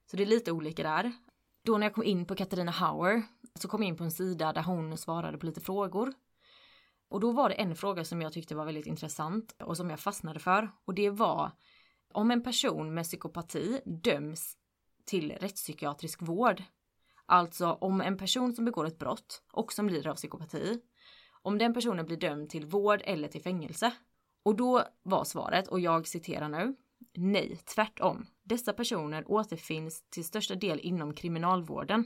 Så 0.05 0.17
det 0.17 0.23
är 0.23 0.27
lite 0.27 0.51
olika 0.51 0.83
där. 0.83 1.13
Då 1.63 1.77
när 1.77 1.85
jag 1.85 1.93
kom 1.93 2.03
in 2.03 2.25
på 2.25 2.35
Katarina 2.35 2.71
Hauer 2.71 3.23
så 3.55 3.67
kom 3.67 3.81
jag 3.81 3.87
in 3.87 3.97
på 3.97 4.03
en 4.03 4.11
sida 4.11 4.53
där 4.53 4.63
hon 4.63 4.97
svarade 4.97 5.37
på 5.37 5.45
lite 5.45 5.61
frågor. 5.61 6.13
Och 7.09 7.19
då 7.19 7.31
var 7.31 7.49
det 7.49 7.55
en 7.55 7.75
fråga 7.75 8.05
som 8.05 8.21
jag 8.21 8.33
tyckte 8.33 8.55
var 8.55 8.65
väldigt 8.65 8.87
intressant 8.87 9.55
och 9.59 9.77
som 9.77 9.89
jag 9.89 9.99
fastnade 9.99 10.39
för 10.39 10.71
och 10.85 10.93
det 10.93 11.09
var 11.09 11.51
om 12.13 12.31
en 12.31 12.43
person 12.43 12.93
med 12.93 13.03
psykopati 13.03 13.81
döms 13.85 14.57
till 15.05 15.31
rättspsykiatrisk 15.31 16.21
vård. 16.21 16.63
Alltså 17.25 17.71
om 17.71 18.01
en 18.01 18.17
person 18.17 18.53
som 18.53 18.65
begår 18.65 18.85
ett 18.85 18.99
brott 18.99 19.43
och 19.51 19.73
som 19.73 19.89
lider 19.89 20.09
av 20.09 20.15
psykopati. 20.15 20.81
Om 21.41 21.57
den 21.57 21.73
personen 21.73 22.05
blir 22.05 22.17
dömd 22.17 22.49
till 22.49 22.65
vård 22.65 23.01
eller 23.03 23.27
till 23.27 23.41
fängelse. 23.41 23.93
Och 24.43 24.55
då 24.55 24.83
var 25.03 25.23
svaret, 25.23 25.67
och 25.67 25.79
jag 25.79 26.07
citerar 26.07 26.49
nu. 26.49 26.75
Nej, 27.13 27.55
tvärtom. 27.55 28.25
Dessa 28.43 28.73
personer 28.73 29.31
återfinns 29.31 30.09
till 30.09 30.25
största 30.25 30.55
del 30.55 30.79
inom 30.79 31.13
kriminalvården. 31.13 32.05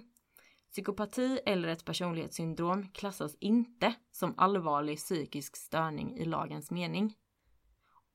Psykopati 0.72 1.40
eller 1.46 1.68
ett 1.68 1.86
personlighetssyndrom 1.86 2.90
klassas 2.94 3.36
inte 3.40 3.94
som 4.12 4.34
allvarlig 4.38 4.98
psykisk 4.98 5.56
störning 5.56 6.18
i 6.18 6.26
lagens 6.26 6.72
mening. 6.72 7.16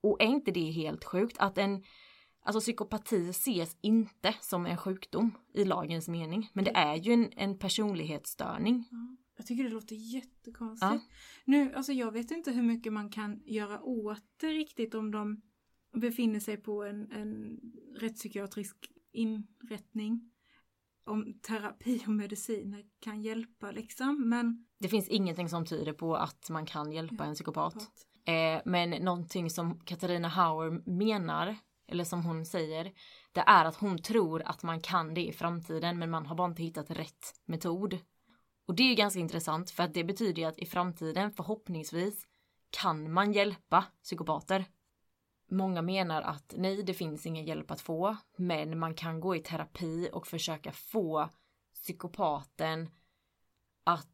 Och 0.01 0.23
är 0.23 0.27
inte 0.27 0.51
det 0.51 0.71
helt 0.71 1.05
sjukt 1.05 1.39
att 1.39 1.59
en 1.59 1.83
Alltså 2.43 2.61
psykopati 2.61 3.29
ses 3.29 3.77
inte 3.81 4.35
som 4.41 4.67
en 4.67 4.77
sjukdom 4.77 5.33
i 5.53 5.65
lagens 5.65 6.09
mening. 6.09 6.51
Men 6.53 6.65
det 6.65 6.71
är 6.71 6.97
ju 6.97 7.13
en, 7.13 7.33
en 7.37 7.59
personlighetsstörning. 7.59 8.89
Jag 9.37 9.47
tycker 9.47 9.65
det 9.65 9.71
låter 9.71 9.97
jättekonstigt. 9.97 10.93
Ja. 10.93 11.01
Nu, 11.45 11.75
alltså 11.75 11.93
jag 11.93 12.13
vet 12.13 12.31
inte 12.31 12.53
hur 12.53 12.63
mycket 12.63 12.93
man 12.93 13.11
kan 13.11 13.43
göra 13.45 13.83
åt 13.83 14.25
det 14.37 14.47
riktigt 14.47 14.95
om 14.95 15.11
de 15.11 15.43
befinner 15.93 16.41
sig 16.41 16.57
på 16.57 16.85
en, 16.85 17.13
en 17.13 17.61
rättspsykiatrisk 17.97 18.77
inrättning. 19.13 20.31
Om 21.05 21.35
terapi 21.41 22.03
och 22.07 22.13
mediciner 22.13 22.85
kan 23.01 23.23
hjälpa 23.23 23.71
liksom, 23.71 24.29
men... 24.29 24.67
Det 24.79 24.89
finns 24.89 25.09
ingenting 25.09 25.49
som 25.49 25.67
tyder 25.67 25.93
på 25.93 26.17
att 26.17 26.51
man 26.51 26.67
kan 26.67 26.93
hjälpa 26.93 27.25
ja, 27.25 27.25
en 27.25 27.35
psykopat. 27.35 27.91
Eh, 28.25 28.61
men 28.65 28.91
någonting 28.91 29.51
som 29.51 29.81
Katarina 29.81 30.29
Hauer 30.29 30.91
menar, 30.91 31.57
eller 31.89 32.05
som 32.05 32.25
hon 32.25 32.47
säger, 32.47 32.93
det 33.33 33.41
är 33.41 33.65
att 33.65 33.77
hon 33.77 33.99
tror 33.99 34.43
att 34.43 34.63
man 34.63 34.81
kan 34.81 35.15
det 35.15 35.27
i 35.27 35.33
framtiden 35.33 35.99
men 35.99 36.11
man 36.11 36.27
har 36.27 36.37
bara 36.37 36.49
inte 36.49 36.63
hittat 36.63 36.91
rätt 36.91 37.35
metod. 37.45 37.99
Och 38.67 38.75
det 38.75 38.83
är 38.83 38.97
ganska 38.97 39.21
intressant 39.21 39.71
för 39.71 39.83
att 39.83 39.95
det 39.95 40.05
betyder 40.05 40.43
ju 40.43 40.49
att 40.49 40.59
i 40.59 40.67
framtiden 40.67 41.33
förhoppningsvis 41.33 42.27
kan 42.71 43.13
man 43.13 43.33
hjälpa 43.33 43.85
psykopater. 44.03 44.65
Många 45.51 45.83
menar 45.83 46.23
att 46.23 46.55
nej, 46.57 46.83
det 46.83 46.95
finns 46.95 47.27
ingen 47.27 47.45
hjälp 47.45 47.71
att 47.71 47.81
få, 47.81 48.17
men 48.37 48.79
man 48.79 48.95
kan 48.95 49.21
gå 49.21 49.37
i 49.37 49.41
terapi 49.41 50.11
och 50.13 50.27
försöka 50.27 50.73
få 50.73 51.29
psykopaten 51.75 52.91
att 53.85 54.09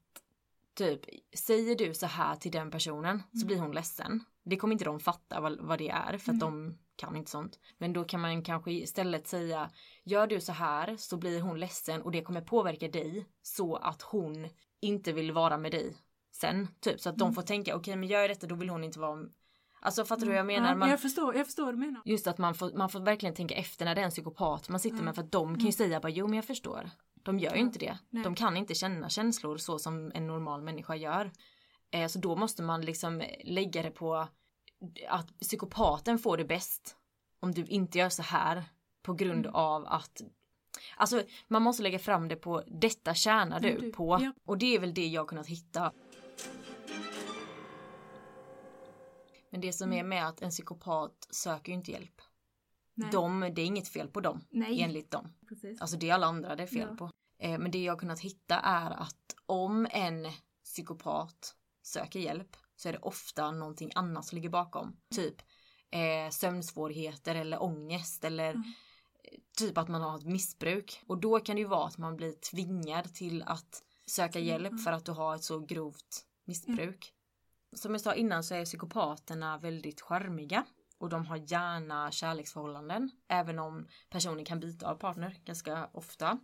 typ, 0.77 1.01
säger 1.35 1.77
du 1.77 1.95
så 1.95 2.07
här 2.07 2.37
till 2.37 2.53
den 2.53 2.71
personen 2.71 3.05
mm. 3.05 3.23
så 3.41 3.47
blir 3.47 3.59
hon 3.59 3.73
ledsen. 3.73 4.25
Det 4.45 4.57
kommer 4.57 4.73
inte 4.73 4.85
de 4.85 5.01
fatta 5.01 5.41
vad, 5.41 5.61
vad 5.61 5.79
det 5.79 5.89
är 5.89 6.19
för 6.19 6.33
att 6.33 6.43
mm. 6.43 6.69
de 6.69 6.79
kan 6.97 7.17
inte 7.17 7.31
sånt. 7.31 7.59
Men 7.79 7.93
då 7.93 8.05
kan 8.05 8.21
man 8.21 8.43
kanske 8.43 8.73
istället 8.73 9.27
säga 9.27 9.71
gör 10.05 10.27
du 10.27 10.41
så 10.41 10.53
här 10.53 10.97
så 10.97 11.17
blir 11.17 11.41
hon 11.41 11.61
ledsen 11.61 12.03
och 12.03 12.13
det 12.13 12.23
kommer 12.23 12.41
påverka 12.41 12.89
dig 12.89 13.27
så 13.43 13.77
att 13.77 14.03
hon 14.03 14.49
inte 14.81 15.13
vill 15.13 15.33
vara 15.33 15.59
med 15.59 15.73
dig 15.73 15.97
sen. 16.33 16.69
Typ 16.81 17.01
så 17.01 17.09
att 17.09 17.17
mm. 17.17 17.29
de 17.29 17.35
får 17.35 17.43
tänka 17.43 17.77
okej 17.77 17.81
okay, 17.81 17.97
men 17.97 18.09
gör 18.09 18.21
jag 18.21 18.31
detta 18.31 18.47
då 18.47 18.55
vill 18.55 18.69
hon 18.69 18.85
inte 18.85 18.99
vara 18.99 19.29
Alltså 19.81 20.05
fattar 20.05 20.23
du 20.23 20.29
vad 20.29 20.39
jag 20.39 20.47
menar? 20.47 20.75
Man, 20.75 20.91
jag 20.91 21.01
förstår, 21.01 21.37
jag 21.37 21.47
förstår 21.47 21.65
vad 21.65 21.75
du 21.75 21.79
menar. 21.79 22.03
Just 22.05 22.27
att 22.27 22.39
man 22.39 22.55
får, 22.55 22.73
man 22.73 22.89
får 22.89 23.01
verkligen 23.01 23.35
tänka 23.35 23.55
efter 23.55 23.85
när 23.85 23.95
det 23.95 24.01
är 24.01 24.05
en 24.05 24.11
psykopat 24.11 24.69
man 24.69 24.81
sitter 24.81 25.03
med 25.03 25.15
för 25.15 25.23
att 25.23 25.33
de 25.33 25.49
kan 25.49 25.59
ju 25.59 25.61
mm. 25.61 25.73
säga 25.73 26.01
bara 26.01 26.09
jo 26.09 26.27
men 26.27 26.37
jag 26.37 26.45
förstår. 26.45 26.91
De 27.27 27.39
gör 27.39 27.55
ju 27.55 27.61
inte 27.61 27.79
det. 27.79 27.99
Nej. 28.11 28.25
De 28.25 28.35
kan 28.35 28.57
inte 28.57 28.75
känna 28.75 29.09
känslor 29.09 29.57
så 29.57 29.79
som 29.79 30.13
en 30.15 30.27
normal 30.27 30.63
människa 30.63 30.97
gör. 30.97 31.33
Eh, 31.91 32.09
så 32.09 32.19
då 32.19 32.37
måste 32.37 32.63
man 32.63 32.81
liksom 32.81 33.23
lägga 33.45 33.83
det 33.83 33.91
på 33.91 34.29
att 35.09 35.41
psykopaten 35.41 36.19
får 36.19 36.37
det 36.37 36.45
bäst 36.45 36.97
om 37.41 37.53
du 37.53 37.65
inte 37.65 37.99
gör 37.99 38.09
så 38.09 38.23
här 38.23 38.65
på 39.03 39.15
grund 39.15 39.47
mm. 39.47 39.55
av 39.55 39.87
att 39.87 40.23
Alltså 40.97 41.23
man 41.49 41.63
måste 41.63 41.83
lägga 41.83 41.99
fram 41.99 42.29
det 42.29 42.37
på 42.37 42.63
detta 42.67 43.15
tjänar 43.15 43.61
du, 43.61 43.79
du 43.79 43.93
på 43.93 44.19
ja. 44.21 44.33
och 44.45 44.59
det 44.59 44.75
är 44.75 44.81
väl 44.81 44.95
det 44.95 45.07
jag 45.07 45.29
kunnat 45.29 45.47
hitta. 45.47 45.93
Men 49.51 49.61
det 49.61 49.73
som 49.73 49.93
är 49.93 49.99
mm. 49.99 50.09
med 50.09 50.29
att 50.29 50.43
en 50.43 50.51
psykopat 50.51 51.29
söker 51.31 51.73
ju 51.73 51.79
inte 51.79 51.91
hjälp. 51.91 52.23
Nej. 52.97 53.11
De, 53.13 53.41
det 53.41 53.63
är 53.63 53.67
inget 53.67 53.89
fel 53.89 54.09
på 54.09 54.21
dem 54.21 54.45
Nej. 54.51 54.83
enligt 54.83 55.11
dem. 55.11 55.33
Precis. 55.49 55.81
Alltså 55.81 55.97
det 55.97 56.11
är 56.11 56.15
alla 56.15 56.27
andra 56.27 56.57
det 56.57 56.63
är 56.63 56.67
fel 56.67 56.89
ja. 56.91 56.97
på. 56.97 57.11
Eh, 57.39 57.59
men 57.59 57.71
det 57.71 57.85
jag 57.85 58.01
kunnat 58.01 58.21
hitta 58.21 58.59
är 58.61 58.91
att 58.91 59.37
om 59.47 59.87
en 59.91 60.27
psykopat 60.65 61.55
söker 61.83 62.21
hjälp 62.21 62.57
så 62.77 62.89
är 62.89 62.93
det 62.93 62.99
ofta 62.99 63.51
någonting 63.51 63.91
annat 63.95 64.27
som 64.27 64.37
ligger 64.37 64.49
bakom. 64.49 64.97
Typ 65.15 65.43
eh, 65.91 66.31
sömnsvårigheter 66.31 67.35
eller 67.35 67.63
ångest 67.63 68.25
eller 68.25 68.51
mm. 68.51 68.73
typ 69.59 69.79
att 69.79 69.89
man 69.89 70.03
har 70.03 70.19
ett 70.19 70.27
missbruk. 70.27 71.03
Och 71.07 71.21
då 71.21 71.41
kan 71.41 71.57
det 71.57 71.63
ju 71.63 71.69
vara 71.69 71.87
att 71.87 71.99
man 71.99 72.17
blir 72.17 72.33
tvingad 72.33 73.15
till 73.15 73.43
att 73.43 73.83
söka 74.07 74.39
mm, 74.39 74.49
hjälp 74.49 74.73
mm. 74.73 74.79
för 74.79 74.93
att 74.93 75.05
du 75.05 75.13
har 75.13 75.35
ett 75.35 75.45
så 75.45 75.59
grovt 75.59 76.25
missbruk. 76.45 77.13
Mm. 77.13 77.77
Som 77.77 77.93
jag 77.93 78.01
sa 78.01 78.15
innan 78.15 78.45
så 78.45 78.55
är 78.55 78.65
psykopaterna 78.65 79.59
väldigt 79.59 80.01
charmiga 80.01 80.65
och 80.99 81.09
de 81.09 81.27
har 81.27 81.37
gärna 81.37 82.11
kärleksförhållanden 82.11 83.11
även 83.29 83.59
om 83.59 83.89
personen 84.11 84.45
kan 84.45 84.61
byta 84.61 84.91
av 84.91 84.95
partner 84.95 85.37
ganska 85.45 85.89
ofta. 85.93 86.39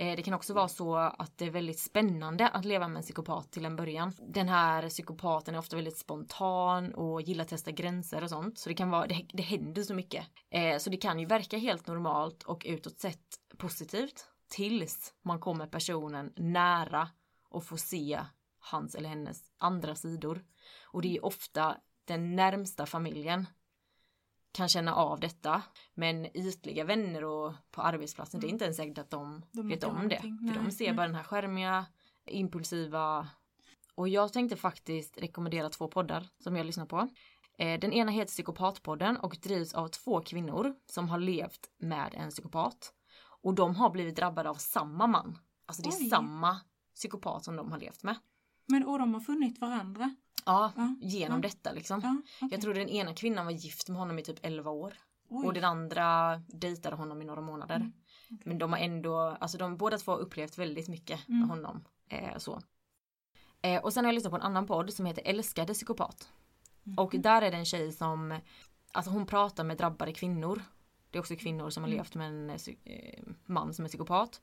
Eh, 0.00 0.16
det 0.16 0.22
kan 0.22 0.34
också 0.34 0.54
vara 0.54 0.68
så 0.68 0.96
att 0.96 1.38
det 1.38 1.44
är 1.44 1.50
väldigt 1.50 1.78
spännande 1.78 2.48
att 2.48 2.64
leva 2.64 2.88
med 2.88 2.96
en 2.96 3.02
psykopat 3.02 3.52
till 3.52 3.64
en 3.64 3.76
början. 3.76 4.12
Den 4.28 4.48
här 4.48 4.88
psykopaten 4.88 5.54
är 5.54 5.58
ofta 5.58 5.76
väldigt 5.76 5.98
spontan 5.98 6.94
och 6.94 7.22
gillar 7.22 7.42
att 7.42 7.48
testa 7.48 7.70
gränser 7.70 8.22
och 8.22 8.30
sånt. 8.30 8.58
Så 8.58 8.68
det 8.68 8.74
kan 8.74 8.90
vara, 8.90 9.06
det, 9.06 9.26
det 9.32 9.42
händer 9.42 9.82
så 9.82 9.94
mycket. 9.94 10.26
Eh, 10.50 10.78
så 10.78 10.90
det 10.90 10.96
kan 10.96 11.18
ju 11.18 11.26
verka 11.26 11.58
helt 11.58 11.86
normalt 11.86 12.42
och 12.42 12.66
utåt 12.68 12.98
sett 12.98 13.38
positivt. 13.58 14.26
Tills 14.48 15.14
man 15.22 15.40
kommer 15.40 15.66
personen 15.66 16.32
nära 16.36 17.08
och 17.48 17.64
får 17.64 17.76
se 17.76 18.20
hans 18.58 18.94
eller 18.94 19.08
hennes 19.08 19.42
andra 19.58 19.94
sidor. 19.94 20.44
Och 20.84 21.02
det 21.02 21.16
är 21.16 21.24
ofta 21.24 21.76
den 22.04 22.36
närmsta 22.36 22.86
familjen 22.86 23.46
kan 24.52 24.68
känna 24.68 24.94
av 24.94 25.20
detta. 25.20 25.62
Men 25.94 26.36
ytliga 26.36 26.84
vänner 26.84 27.24
och 27.24 27.52
på 27.70 27.82
arbetsplatsen, 27.82 28.38
mm. 28.38 28.40
det 28.40 28.46
är 28.46 28.48
mm. 28.48 28.54
inte 28.54 28.64
ens 28.64 28.76
säkert 28.76 28.98
att 28.98 29.10
de, 29.10 29.42
de 29.52 29.68
vet 29.68 29.84
om 29.84 30.08
det. 30.08 30.20
Nej, 30.22 30.54
för 30.54 30.62
de 30.62 30.70
ser 30.70 30.94
bara 30.94 31.06
den 31.06 31.16
här 31.16 31.22
skärmiga, 31.22 31.86
impulsiva. 32.26 33.28
Och 33.94 34.08
jag 34.08 34.32
tänkte 34.32 34.56
faktiskt 34.56 35.18
rekommendera 35.18 35.68
två 35.68 35.88
poddar 35.88 36.28
som 36.38 36.56
jag 36.56 36.66
lyssnar 36.66 36.86
på. 36.86 37.08
Eh, 37.58 37.80
den 37.80 37.92
ena 37.92 38.10
heter 38.10 38.32
Psykopatpodden 38.32 39.16
och 39.16 39.36
drivs 39.42 39.74
av 39.74 39.88
två 39.88 40.20
kvinnor 40.20 40.74
som 40.86 41.08
har 41.08 41.18
levt 41.18 41.70
med 41.78 42.14
en 42.14 42.30
psykopat. 42.30 42.92
Och 43.42 43.54
de 43.54 43.76
har 43.76 43.90
blivit 43.90 44.16
drabbade 44.16 44.50
av 44.50 44.54
samma 44.54 45.06
man. 45.06 45.38
Alltså 45.66 45.82
det 45.82 45.88
är 45.88 46.02
Oj. 46.02 46.08
samma 46.08 46.60
psykopat 46.94 47.44
som 47.44 47.56
de 47.56 47.72
har 47.72 47.78
levt 47.78 48.02
med. 48.02 48.16
Men 48.66 48.86
och 48.86 48.98
de 48.98 49.14
har 49.14 49.20
funnit 49.20 49.60
varandra? 49.60 50.14
Ja, 50.48 50.72
ja 50.76 50.94
genom 51.00 51.38
ja. 51.38 51.42
detta 51.48 51.72
liksom. 51.72 52.00
Ja, 52.02 52.16
okay. 52.46 52.48
Jag 52.56 52.60
tror 52.60 52.74
den 52.74 52.88
ena 52.88 53.14
kvinnan 53.14 53.44
var 53.44 53.52
gift 53.52 53.88
med 53.88 53.98
honom 53.98 54.18
i 54.18 54.22
typ 54.22 54.38
11 54.42 54.70
år. 54.70 54.94
Oj. 55.28 55.46
Och 55.46 55.54
den 55.54 55.64
andra 55.64 56.36
dejtade 56.46 56.96
honom 56.96 57.22
i 57.22 57.24
några 57.24 57.40
månader. 57.40 57.76
Mm. 57.76 57.92
Okay. 58.30 58.42
Men 58.44 58.58
de 58.58 58.72
har 58.72 58.78
ändå, 58.78 59.18
alltså 59.20 59.58
de 59.58 59.76
båda 59.76 59.98
två 59.98 60.12
har 60.12 60.18
upplevt 60.18 60.58
väldigt 60.58 60.88
mycket 60.88 61.28
mm. 61.28 61.40
med 61.40 61.48
honom. 61.48 61.84
Eh, 62.08 62.38
så. 62.38 62.60
Eh, 63.62 63.82
och 63.82 63.92
sen 63.92 64.04
har 64.04 64.08
jag 64.08 64.14
lyssnat 64.14 64.30
på 64.30 64.36
en 64.36 64.42
annan 64.42 64.66
podd 64.66 64.92
som 64.92 65.06
heter 65.06 65.22
Älskade 65.26 65.74
psykopat. 65.74 66.28
Mm. 66.86 66.98
Och 66.98 67.14
där 67.18 67.42
är 67.42 67.50
det 67.50 67.56
en 67.56 67.64
tjej 67.64 67.92
som, 67.92 68.40
alltså 68.92 69.10
hon 69.10 69.26
pratar 69.26 69.64
med 69.64 69.76
drabbade 69.76 70.12
kvinnor. 70.12 70.62
Det 71.10 71.18
är 71.18 71.20
också 71.20 71.36
kvinnor 71.36 71.70
som 71.70 71.82
har 71.82 71.88
mm. 71.88 71.98
levt 71.98 72.14
med 72.14 72.28
en 72.28 72.50
eh, 72.84 73.22
man 73.46 73.74
som 73.74 73.84
är 73.84 73.88
psykopat. 73.88 74.40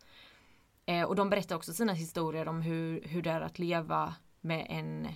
Eh, 0.86 1.04
och 1.04 1.15
de 1.15 1.30
berättar 1.30 1.56
också 1.56 1.74
sina 1.74 1.94
historier 1.94 2.48
om 2.48 2.62
hur, 2.62 3.02
hur 3.02 3.22
det 3.22 3.32
är 3.32 3.41
att 3.41 3.60
leva 3.60 4.15
med 4.41 4.65
en, 4.70 5.08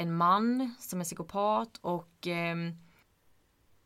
en 0.00 0.16
man 0.16 0.74
som 0.78 1.00
är 1.00 1.04
psykopat 1.04 1.78
och 1.82 2.26
eh, 2.26 2.56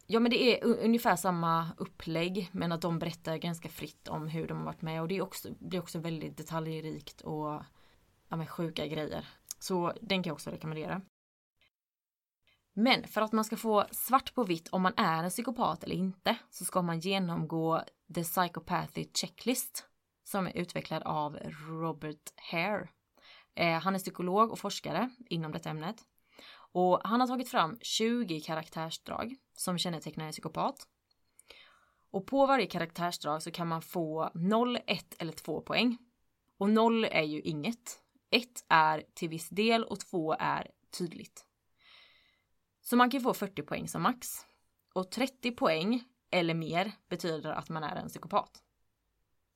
Ja 0.07 0.21
men 0.21 0.31
det 0.31 0.43
är 0.43 0.65
ungefär 0.65 1.17
samma 1.17 1.69
upplägg 1.79 2.51
men 2.53 2.73
att 2.73 2.81
de 2.81 2.99
berättar 2.99 3.37
ganska 3.37 3.69
fritt 3.69 4.09
om 4.09 4.29
hur 4.29 4.49
de 4.49 4.59
har 4.59 4.65
varit 4.65 4.83
med 4.83 5.03
och 5.03 5.09
det 5.09 5.17
är 5.17 5.23
också, 5.23 5.49
blir 5.59 5.81
också 5.81 5.99
väldigt 5.99 6.37
detaljrikt 6.37 7.21
och 7.21 7.63
ja, 8.29 8.37
men 8.37 8.47
sjuka 8.47 8.87
grejer. 8.87 9.29
Så 9.59 9.93
den 10.01 10.23
kan 10.23 10.31
jag 10.31 10.35
också 10.35 10.51
rekommendera. 10.51 11.01
Men 12.73 13.07
för 13.07 13.21
att 13.21 13.33
man 13.33 13.45
ska 13.45 13.57
få 13.57 13.85
svart 13.91 14.35
på 14.35 14.45
vitt 14.45 14.69
om 14.69 14.83
man 14.83 14.93
är 14.97 15.25
en 15.25 15.31
psykopat 15.31 15.85
eller 15.85 15.97
inte 15.97 16.37
så 16.51 16.65
ska 16.65 16.83
man 16.83 17.01
genomgå 17.01 17.83
The 18.15 18.23
Psychopathy 18.23 19.07
Checklist 19.15 19.87
som 20.25 20.47
är 20.47 20.57
utvecklad 20.57 21.03
av 21.03 21.39
Robert 21.69 22.33
Hare. 22.37 22.89
Eh, 23.55 23.81
han 23.81 23.95
är 23.95 23.99
psykolog 23.99 24.51
och 24.51 24.59
forskare 24.59 25.11
inom 25.27 25.53
detta 25.53 25.71
ämnet. 25.71 25.97
Och 26.73 27.01
han 27.05 27.21
har 27.21 27.27
tagit 27.27 27.49
fram 27.49 27.79
20 27.83 28.41
karaktärsdrag 28.41 29.37
som 29.53 29.79
kännetecknar 29.79 30.27
en 30.27 30.33
psykopat. 30.33 30.89
Och 32.11 32.27
på 32.27 32.47
varje 32.47 32.67
karaktärsdrag 32.67 33.43
så 33.43 33.51
kan 33.51 33.69
man 33.69 33.83
få 33.83 34.31
0, 34.35 34.79
1 34.87 35.15
eller 35.19 35.33
2 35.33 35.61
poäng. 35.61 35.99
Och 36.59 36.71
0 36.71 37.05
är 37.05 37.23
ju 37.23 37.41
inget. 37.41 38.01
1 38.31 38.65
är 38.69 39.05
till 39.15 39.29
viss 39.29 39.49
del 39.49 39.85
och 39.85 40.01
2 40.01 40.37
är 40.39 40.71
tydligt. 40.99 41.47
Så 42.81 42.97
man 42.97 43.11
kan 43.11 43.21
få 43.21 43.35
40 43.35 43.63
poäng 43.63 43.89
som 43.89 44.03
max. 44.03 44.29
Och 44.95 45.11
30 45.11 45.51
poäng 45.51 46.05
eller 46.31 46.55
mer 46.55 46.93
betyder 47.09 47.53
att 47.53 47.69
man 47.69 47.85
är 47.85 47.97
en 47.97 48.09
psykopat. 48.09 48.63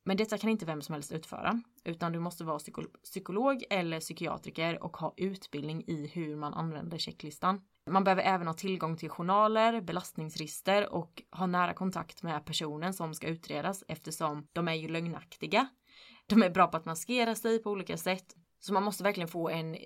Men 0.05 0.17
detta 0.17 0.39
kan 0.39 0.51
inte 0.51 0.67
vem 0.67 0.83
som 0.83 0.93
helst 0.93 1.13
utföra, 1.13 1.63
utan 1.85 2.13
du 2.13 2.19
måste 2.19 2.45
vara 2.45 2.59
psykolog 3.05 3.65
eller 3.71 4.01
psykiatriker 4.01 4.83
och 4.83 4.97
ha 4.97 5.15
utbildning 5.17 5.85
i 5.87 6.07
hur 6.07 6.37
man 6.37 6.55
använder 6.55 6.99
checklistan. 6.99 7.61
Man 7.91 8.05
behöver 8.05 8.23
även 8.23 8.47
ha 8.47 8.55
tillgång 8.55 8.97
till 8.97 9.11
journaler, 9.11 9.81
belastningsregister 9.81 10.93
och 10.93 11.23
ha 11.31 11.47
nära 11.47 11.75
kontakt 11.75 12.23
med 12.23 12.45
personen 12.45 12.95
som 12.95 13.15
ska 13.15 13.27
utredas 13.27 13.85
eftersom 13.89 14.47
de 14.53 14.69
är 14.69 14.75
ju 14.75 14.89
lögnaktiga. 14.89 15.69
De 16.27 16.43
är 16.43 16.51
bra 16.51 16.67
på 16.67 16.77
att 16.77 16.85
maskera 16.85 17.35
sig 17.35 17.63
på 17.63 17.71
olika 17.71 17.97
sätt. 17.97 18.37
Så 18.61 18.73
man 18.73 18.83
måste 18.83 19.03
verkligen 19.03 19.29
få 19.29 19.49
en 19.49 19.75
eh, 19.75 19.81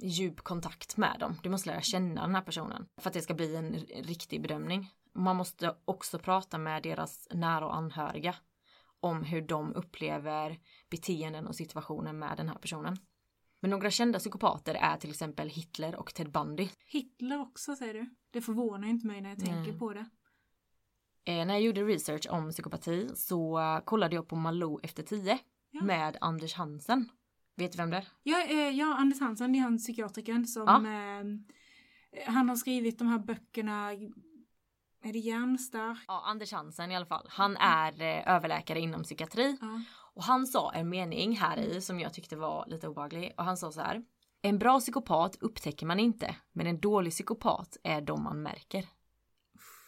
djup 0.00 0.40
kontakt 0.40 0.96
med 0.96 1.16
dem. 1.20 1.36
Du 1.42 1.48
måste 1.48 1.70
lära 1.70 1.80
känna 1.80 2.20
den 2.22 2.34
här 2.34 2.42
personen 2.42 2.86
för 3.00 3.10
att 3.10 3.14
det 3.14 3.22
ska 3.22 3.34
bli 3.34 3.56
en 3.56 3.74
riktig 4.04 4.42
bedömning. 4.42 4.90
Man 5.14 5.36
måste 5.36 5.76
också 5.84 6.18
prata 6.18 6.58
med 6.58 6.82
deras 6.82 7.28
nära 7.30 7.66
och 7.66 7.76
anhöriga 7.76 8.34
om 9.00 9.22
hur 9.24 9.42
de 9.42 9.74
upplever 9.74 10.58
beteenden 10.90 11.46
och 11.46 11.56
situationer 11.56 12.12
med 12.12 12.36
den 12.36 12.48
här 12.48 12.58
personen. 12.58 12.96
Men 13.60 13.70
några 13.70 13.90
kända 13.90 14.18
psykopater 14.18 14.74
är 14.74 14.96
till 14.96 15.10
exempel 15.10 15.48
Hitler 15.48 15.96
och 15.96 16.14
Ted 16.14 16.30
Bundy. 16.30 16.68
Hitler 16.86 17.40
också 17.40 17.76
säger 17.76 17.94
du? 17.94 18.14
Det 18.30 18.40
förvånar 18.40 18.88
inte 18.88 19.06
mig 19.06 19.20
när 19.20 19.30
jag 19.30 19.38
tänker 19.38 19.70
Nej. 19.70 19.78
på 19.78 19.92
det. 19.92 20.06
Eh, 21.24 21.46
när 21.46 21.54
jag 21.54 21.60
gjorde 21.60 21.84
research 21.84 22.26
om 22.30 22.50
psykopati 22.50 23.08
så 23.14 23.60
kollade 23.84 24.14
jag 24.14 24.28
på 24.28 24.36
Malou 24.36 24.80
efter 24.82 25.02
10 25.02 25.38
ja. 25.70 25.82
med 25.82 26.16
Anders 26.20 26.54
Hansen. 26.54 27.08
Vet 27.56 27.72
du 27.72 27.78
vem 27.78 27.90
det 27.90 27.96
är? 27.96 28.08
Ja, 28.22 28.44
eh, 28.44 28.70
ja 28.78 28.96
Anders 28.96 29.20
Hansen, 29.20 29.52
det 29.52 29.58
är 29.58 29.62
han 29.62 29.78
psykiatrikern 29.78 30.46
som 30.46 30.66
ja. 30.66 30.76
eh, 30.76 31.24
han 32.26 32.48
har 32.48 32.56
skrivit 32.56 32.98
de 32.98 33.08
här 33.08 33.18
böckerna 33.18 33.90
är 35.02 35.12
det 35.12 35.18
Järnstark? 35.18 35.98
Ja, 36.08 36.22
Anders 36.26 36.52
Hansen 36.52 36.90
i 36.90 36.96
alla 36.96 37.06
fall. 37.06 37.26
Han 37.28 37.56
är 37.56 38.02
eh, 38.02 38.34
överläkare 38.34 38.80
inom 38.80 39.02
psykiatri. 39.02 39.56
Ja. 39.60 39.82
Och 40.14 40.24
han 40.24 40.46
sa 40.46 40.72
en 40.72 40.88
mening 40.88 41.36
här 41.36 41.56
i 41.56 41.80
som 41.80 42.00
jag 42.00 42.14
tyckte 42.14 42.36
var 42.36 42.66
lite 42.66 42.88
obehaglig. 42.88 43.34
Och 43.36 43.44
han 43.44 43.56
sa 43.56 43.72
så 43.72 43.80
här. 43.80 44.02
En 44.42 44.58
bra 44.58 44.80
psykopat 44.80 45.36
upptäcker 45.40 45.86
man 45.86 46.00
inte, 46.00 46.36
men 46.52 46.66
en 46.66 46.80
dålig 46.80 47.12
psykopat 47.12 47.76
är 47.82 48.00
de 48.00 48.22
man 48.22 48.42
märker. 48.42 48.86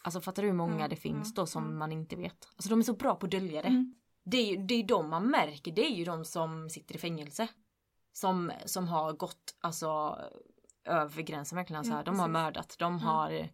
Alltså 0.03 0.20
fattar 0.20 0.42
du 0.42 0.48
hur 0.48 0.57
många 0.57 0.81
ja, 0.81 0.88
det 0.88 0.96
finns 0.96 1.33
ja, 1.37 1.42
då 1.42 1.46
som 1.46 1.79
man 1.79 1.92
inte 1.92 2.16
vet? 2.16 2.48
Alltså 2.57 2.70
de 2.70 2.79
är 2.79 2.83
så 2.83 2.92
bra 2.92 3.14
på 3.14 3.27
att 3.27 3.31
dölja 3.33 3.62
det. 3.62 3.68
Mm. 3.68 3.94
Det 4.25 4.37
är 4.37 4.46
ju 4.46 4.66
det 4.66 4.75
är 4.75 4.83
de 4.83 5.11
man 5.11 5.31
märker, 5.31 5.72
det 5.72 5.87
är 5.87 5.96
ju 5.96 6.05
de 6.05 6.25
som 6.25 6.70
sitter 6.70 6.94
i 6.94 6.98
fängelse. 6.98 7.48
Som, 8.14 8.53
som 8.64 8.88
har 8.88 9.12
gått 9.12 9.57
alltså 9.61 10.18
över 10.85 11.22
gränsen 11.22 11.57
verkligen. 11.57 11.79
Alltså, 11.79 11.94
ja, 11.94 12.03
de 12.03 12.18
har 12.18 12.29
mördat, 12.29 12.77
de 12.79 12.98
har 12.98 13.48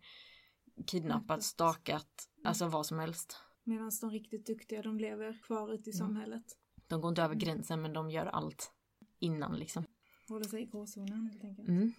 kidnappat, 0.86 1.42
stakat, 1.42 2.28
alltså 2.44 2.66
vad 2.66 2.86
som 2.86 2.98
helst. 2.98 3.36
Medan 3.64 3.90
de 4.00 4.10
riktigt 4.10 4.46
duktiga 4.46 4.82
de 4.82 4.98
lever 4.98 5.42
kvar 5.42 5.74
ute 5.74 5.90
i 5.90 5.92
mm. 5.92 6.08
samhället. 6.08 6.44
De 6.86 7.00
går 7.00 7.08
inte 7.08 7.22
över 7.22 7.34
gränsen 7.34 7.82
men 7.82 7.92
de 7.92 8.10
gör 8.10 8.26
allt 8.26 8.72
innan 9.18 9.56
liksom. 9.56 9.84
Håller 10.28 10.44
sig 10.44 10.62
i 10.62 10.66
gråzonen 10.66 11.26
helt 11.26 11.44
enkelt. 11.44 11.68
Mm. 11.68 11.92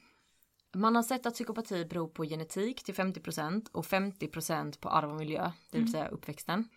Man 0.75 0.95
har 0.95 1.03
sett 1.03 1.25
att 1.25 1.33
psykopati 1.33 1.85
beror 1.85 2.07
på 2.07 2.23
genetik 2.23 2.83
till 2.83 2.95
50% 2.95 3.71
och 3.71 3.85
50% 3.85 4.79
på 4.79 4.89
arv 4.89 5.09
och 5.09 5.17
miljö, 5.17 5.51
det 5.71 5.77
vill 5.77 5.81
mm. 5.81 5.91
säga 5.91 6.07
uppväxten. 6.07 6.69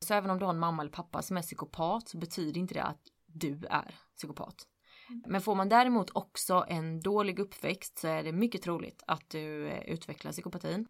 Så 0.00 0.14
även 0.14 0.30
om 0.30 0.38
du 0.38 0.44
har 0.44 0.52
en 0.52 0.58
mamma 0.58 0.82
eller 0.82 0.92
pappa 0.92 1.22
som 1.22 1.36
är 1.36 1.42
psykopat 1.42 2.08
så 2.08 2.18
betyder 2.18 2.60
inte 2.60 2.74
det 2.74 2.82
att 2.82 3.02
du 3.26 3.66
är 3.70 3.94
psykopat. 4.16 4.68
Mm. 5.08 5.22
Men 5.26 5.40
får 5.40 5.54
man 5.54 5.68
däremot 5.68 6.10
också 6.12 6.64
en 6.68 7.00
dålig 7.00 7.38
uppväxt 7.38 7.98
så 7.98 8.08
är 8.08 8.22
det 8.22 8.32
mycket 8.32 8.62
troligt 8.62 9.02
att 9.06 9.30
du 9.30 9.68
eh, 9.68 9.82
utvecklar 9.82 10.32
psykopatin. 10.32 10.86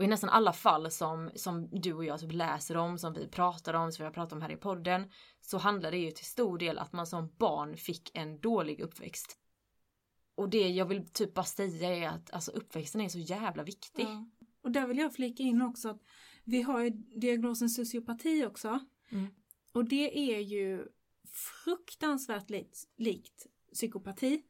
Och 0.00 0.04
i 0.04 0.08
nästan 0.08 0.30
alla 0.30 0.52
fall 0.52 0.90
som, 0.90 1.30
som 1.34 1.68
du 1.72 1.92
och 1.92 2.04
jag 2.04 2.20
typ 2.20 2.32
läser 2.32 2.76
om, 2.76 2.98
som 2.98 3.12
vi 3.12 3.28
pratar 3.28 3.74
om, 3.74 3.92
som 3.92 4.02
vi 4.02 4.04
har 4.04 4.12
pratat 4.12 4.32
om 4.32 4.42
här 4.42 4.50
i 4.50 4.56
podden, 4.56 5.10
så 5.40 5.58
handlar 5.58 5.90
det 5.90 5.96
ju 5.98 6.10
till 6.10 6.24
stor 6.24 6.58
del 6.58 6.78
att 6.78 6.92
man 6.92 7.06
som 7.06 7.34
barn 7.38 7.76
fick 7.76 8.10
en 8.14 8.40
dålig 8.40 8.80
uppväxt. 8.80 9.38
Och 10.34 10.48
det 10.48 10.68
jag 10.68 10.86
vill 10.86 11.08
typ 11.08 11.34
bara 11.34 11.44
säga 11.44 11.94
är 11.94 12.08
att 12.08 12.30
alltså 12.30 12.50
uppväxten 12.50 13.00
är 13.00 13.08
så 13.08 13.18
jävla 13.18 13.62
viktig. 13.62 14.02
Ja. 14.02 14.28
Och 14.62 14.70
där 14.70 14.86
vill 14.86 14.98
jag 14.98 15.14
flika 15.14 15.42
in 15.42 15.62
också 15.62 15.88
att 15.88 16.02
vi 16.44 16.62
har 16.62 16.80
ju 16.80 16.90
diagnosen 17.20 17.70
sociopati 17.70 18.44
också. 18.46 18.78
Mm. 19.10 19.26
Och 19.72 19.84
det 19.84 20.34
är 20.34 20.40
ju 20.40 20.84
fruktansvärt 21.64 22.50
likt, 22.50 22.88
likt 22.96 23.46
psykopati. 23.72 24.42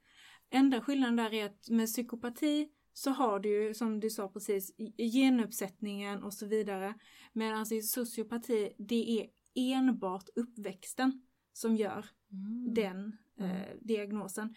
Enda 0.50 0.80
skillnaden 0.80 1.16
där 1.16 1.34
är 1.34 1.46
att 1.46 1.68
med 1.68 1.86
psykopati 1.86 2.68
så 2.92 3.10
har 3.10 3.40
du 3.40 3.48
ju 3.48 3.74
som 3.74 4.00
du 4.00 4.10
sa 4.10 4.28
precis 4.28 4.72
genuppsättningen 4.98 6.22
och 6.22 6.34
så 6.34 6.46
vidare. 6.46 6.94
Medan 7.32 7.72
i 7.72 7.82
sociopati 7.82 8.72
det 8.78 9.20
är 9.20 9.28
enbart 9.54 10.28
uppväxten 10.34 11.22
som 11.52 11.76
gör 11.76 12.06
mm. 12.32 12.74
den 12.74 13.16
eh, 13.38 13.62
mm. 13.62 13.78
diagnosen. 13.80 14.54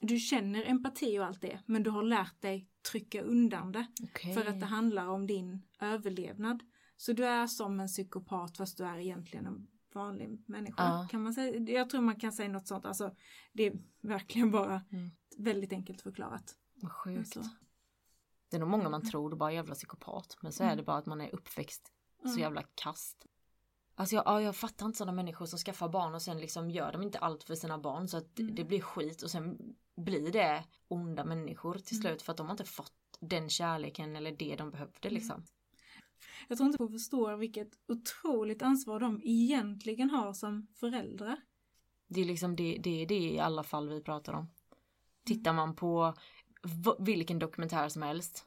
Du 0.00 0.18
känner 0.18 0.64
empati 0.64 1.18
och 1.18 1.24
allt 1.24 1.40
det 1.40 1.60
men 1.66 1.82
du 1.82 1.90
har 1.90 2.02
lärt 2.02 2.40
dig 2.40 2.68
trycka 2.92 3.22
undan 3.22 3.72
det. 3.72 3.86
Okay. 4.02 4.34
För 4.34 4.46
att 4.46 4.60
det 4.60 4.66
handlar 4.66 5.06
om 5.06 5.26
din 5.26 5.62
överlevnad. 5.80 6.62
Så 6.96 7.12
du 7.12 7.26
är 7.26 7.46
som 7.46 7.80
en 7.80 7.88
psykopat 7.88 8.56
fast 8.56 8.78
du 8.78 8.84
är 8.84 8.98
egentligen 8.98 9.46
en 9.46 9.66
vanlig 9.94 10.42
människa. 10.46 10.82
Ja. 10.82 11.08
Kan 11.10 11.22
man 11.22 11.34
säga, 11.34 11.58
jag 11.58 11.90
tror 11.90 12.00
man 12.00 12.20
kan 12.20 12.32
säga 12.32 12.48
något 12.48 12.66
sånt. 12.66 12.84
Alltså, 12.84 13.16
det 13.52 13.66
är 13.66 13.78
verkligen 14.00 14.50
bara 14.50 14.82
mm. 14.92 15.10
väldigt 15.38 15.72
enkelt 15.72 16.02
förklarat. 16.02 16.56
Vad 16.74 16.92
sjukt. 16.92 17.18
Alltså. 17.18 17.50
Det 18.54 18.58
är 18.58 18.60
nog 18.60 18.68
många 18.68 18.88
man 18.88 19.00
mm. 19.00 19.10
tror 19.10 19.36
bara 19.36 19.52
jävla 19.52 19.74
psykopat. 19.74 20.36
Men 20.40 20.52
så 20.52 20.62
är 20.62 20.66
mm. 20.66 20.76
det 20.76 20.82
bara 20.82 20.96
att 20.96 21.06
man 21.06 21.20
är 21.20 21.34
uppväxt 21.34 21.92
så 22.22 22.28
mm. 22.28 22.40
jävla 22.40 22.62
kast. 22.62 23.26
Alltså 23.94 24.16
jag, 24.16 24.42
jag 24.42 24.56
fattar 24.56 24.86
inte 24.86 24.98
sådana 24.98 25.12
människor 25.12 25.46
som 25.46 25.58
skaffar 25.58 25.88
barn 25.88 26.14
och 26.14 26.22
sen 26.22 26.40
liksom 26.40 26.70
gör 26.70 26.92
de 26.92 27.02
inte 27.02 27.18
allt 27.18 27.44
för 27.44 27.54
sina 27.54 27.78
barn 27.78 28.08
så 28.08 28.16
att 28.16 28.38
mm. 28.38 28.54
det 28.54 28.64
blir 28.64 28.80
skit 28.80 29.22
och 29.22 29.30
sen 29.30 29.74
blir 29.96 30.32
det 30.32 30.64
onda 30.88 31.24
människor 31.24 31.74
till 31.74 32.00
slut 32.00 32.22
för 32.22 32.32
att 32.32 32.36
de 32.36 32.46
har 32.46 32.52
inte 32.52 32.64
fått 32.64 32.92
den 33.20 33.50
kärleken 33.50 34.16
eller 34.16 34.32
det 34.32 34.56
de 34.56 34.70
behövde 34.70 35.10
liksom. 35.10 35.44
Jag 36.48 36.58
tror 36.58 36.66
inte 36.66 36.78
folk 36.78 36.92
förstår 36.92 37.36
vilket 37.36 37.70
otroligt 37.88 38.62
ansvar 38.62 39.00
de 39.00 39.20
egentligen 39.24 40.10
har 40.10 40.32
som 40.32 40.66
föräldrar. 40.74 41.40
Det 42.06 42.20
är 42.20 42.24
liksom 42.24 42.56
det, 42.56 42.80
det, 42.82 43.02
är 43.02 43.06
det 43.06 43.18
i 43.18 43.38
alla 43.38 43.62
fall 43.62 43.88
vi 43.88 44.00
pratar 44.02 44.32
om. 44.32 44.50
Tittar 45.24 45.52
man 45.52 45.76
på 45.76 46.14
vilken 46.98 47.38
dokumentär 47.38 47.88
som 47.88 48.02
helst. 48.02 48.46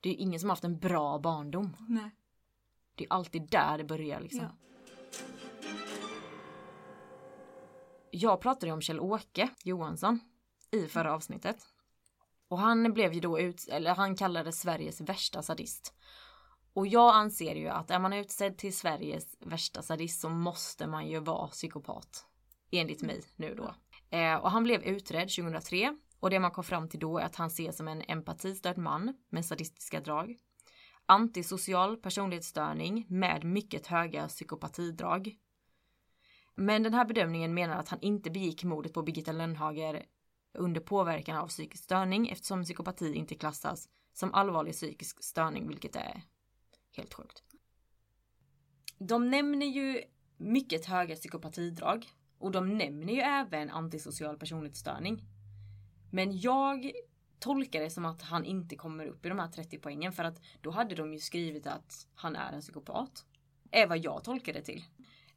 Det 0.00 0.10
är 0.10 0.14
ingen 0.14 0.40
som 0.40 0.50
haft 0.50 0.64
en 0.64 0.78
bra 0.78 1.18
barndom. 1.18 1.76
Nej. 1.88 2.10
Det 2.94 3.04
är 3.04 3.12
alltid 3.12 3.48
där 3.50 3.78
det 3.78 3.84
börjar 3.84 4.20
liksom. 4.20 4.40
Ja. 4.40 4.56
Jag 8.10 8.40
pratade 8.40 8.72
om 8.72 8.80
Kjell-Åke 8.80 9.48
Johansson 9.64 10.20
i 10.70 10.86
förra 10.86 11.14
avsnittet. 11.14 11.66
Och 12.48 12.58
han 12.58 12.92
blev 12.92 13.12
ju 13.12 13.20
då 13.20 13.40
ut, 13.40 13.68
eller 13.68 13.94
han 13.94 14.16
kallades 14.16 14.60
Sveriges 14.60 15.00
värsta 15.00 15.42
sadist. 15.42 15.94
Och 16.72 16.86
jag 16.86 17.14
anser 17.14 17.54
ju 17.54 17.68
att 17.68 17.90
är 17.90 17.98
man 17.98 18.12
utsedd 18.12 18.58
till 18.58 18.76
Sveriges 18.76 19.36
värsta 19.40 19.82
sadist 19.82 20.20
så 20.20 20.28
måste 20.28 20.86
man 20.86 21.08
ju 21.08 21.20
vara 21.20 21.48
psykopat. 21.48 22.26
Enligt 22.70 23.02
mig 23.02 23.22
nu 23.36 23.54
då. 23.54 23.74
Eh, 24.16 24.34
och 24.34 24.50
han 24.50 24.64
blev 24.64 24.82
utredd 24.82 25.28
2003 25.28 25.96
och 26.22 26.30
det 26.30 26.40
man 26.40 26.50
kom 26.50 26.64
fram 26.64 26.88
till 26.88 27.00
då 27.00 27.18
är 27.18 27.24
att 27.24 27.36
han 27.36 27.46
ses 27.46 27.76
som 27.76 27.88
en 27.88 28.02
empatistörd 28.08 28.78
man 28.78 29.16
med 29.28 29.44
sadistiska 29.44 30.00
drag. 30.00 30.36
Antisocial 31.06 31.96
personlighetsstörning 31.96 33.06
med 33.08 33.44
mycket 33.44 33.86
höga 33.86 34.28
psykopatidrag. 34.28 35.36
Men 36.54 36.82
den 36.82 36.94
här 36.94 37.04
bedömningen 37.04 37.54
menar 37.54 37.76
att 37.76 37.88
han 37.88 38.00
inte 38.00 38.30
begick 38.30 38.64
mordet 38.64 38.92
på 38.92 39.02
Birgitta 39.02 39.32
Lönnhager 39.32 40.04
under 40.52 40.80
påverkan 40.80 41.36
av 41.36 41.48
psykisk 41.48 41.84
störning 41.84 42.28
eftersom 42.28 42.64
psykopati 42.64 43.14
inte 43.14 43.34
klassas 43.34 43.88
som 44.12 44.34
allvarlig 44.34 44.74
psykisk 44.74 45.24
störning, 45.24 45.68
vilket 45.68 45.96
är 45.96 46.22
helt 46.96 47.14
sjukt. 47.14 47.42
De 48.98 49.30
nämner 49.30 49.66
ju 49.66 50.02
mycket 50.36 50.86
höga 50.86 51.16
psykopatidrag 51.16 52.06
och 52.38 52.50
de 52.50 52.78
nämner 52.78 53.12
ju 53.12 53.20
även 53.20 53.70
antisocial 53.70 54.38
personlighetsstörning. 54.38 55.31
Men 56.12 56.38
jag 56.40 56.92
tolkar 57.38 57.80
det 57.80 57.90
som 57.90 58.04
att 58.04 58.22
han 58.22 58.44
inte 58.44 58.76
kommer 58.76 59.06
upp 59.06 59.26
i 59.26 59.28
de 59.28 59.38
här 59.38 59.48
30 59.48 59.78
poängen 59.78 60.12
för 60.12 60.24
att 60.24 60.40
då 60.60 60.70
hade 60.70 60.94
de 60.94 61.12
ju 61.12 61.18
skrivit 61.18 61.66
att 61.66 62.06
han 62.14 62.36
är 62.36 62.52
en 62.52 62.60
psykopat. 62.60 63.24
Är 63.70 63.86
vad 63.86 63.98
jag 63.98 64.24
tolkar 64.24 64.52
det 64.52 64.62
till. 64.62 64.84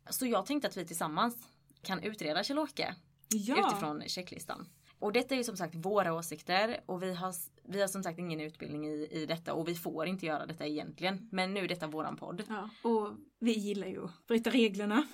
Så 0.09 0.25
jag 0.25 0.45
tänkte 0.45 0.67
att 0.67 0.77
vi 0.77 0.85
tillsammans 0.85 1.47
kan 1.81 2.03
utreda 2.03 2.43
Kjell-Åke 2.43 2.95
Ja. 3.29 3.67
utifrån 3.67 4.01
checklistan. 4.07 4.67
Och 4.99 5.13
detta 5.13 5.35
är 5.35 5.37
ju 5.37 5.43
som 5.43 5.57
sagt 5.57 5.75
våra 5.75 6.13
åsikter 6.13 6.81
och 6.85 7.03
vi 7.03 7.13
har, 7.13 7.33
vi 7.63 7.81
har 7.81 7.87
som 7.87 8.03
sagt 8.03 8.19
ingen 8.19 8.41
utbildning 8.41 8.85
i, 8.87 9.07
i 9.11 9.25
detta 9.25 9.53
och 9.53 9.67
vi 9.67 9.75
får 9.75 10.05
inte 10.07 10.25
göra 10.25 10.45
detta 10.45 10.65
egentligen. 10.67 11.29
Men 11.31 11.53
nu 11.53 11.59
är 11.59 11.67
detta 11.67 11.87
våran 11.87 12.15
podd. 12.17 12.43
Ja, 12.47 12.69
och 12.89 13.13
vi 13.39 13.51
gillar 13.51 13.87
ju 13.87 14.05
att 14.05 14.27
bryta 14.27 14.49
reglerna. 14.49 15.07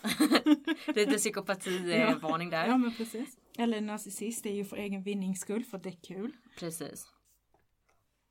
Lite 0.88 1.12
psykopati-varning 1.17 2.50
där. 2.50 2.67
Ja, 2.67 2.78
men 2.78 2.93
precis. 2.93 3.38
Eller 3.57 3.81
narcissist, 3.81 4.45
är 4.45 4.53
ju 4.53 4.65
för 4.65 4.77
egen 4.77 5.03
vinnings 5.03 5.39
skull, 5.39 5.63
för 5.63 5.77
det 5.77 5.89
är 5.89 5.97
kul. 6.07 6.31
Precis. 6.59 7.07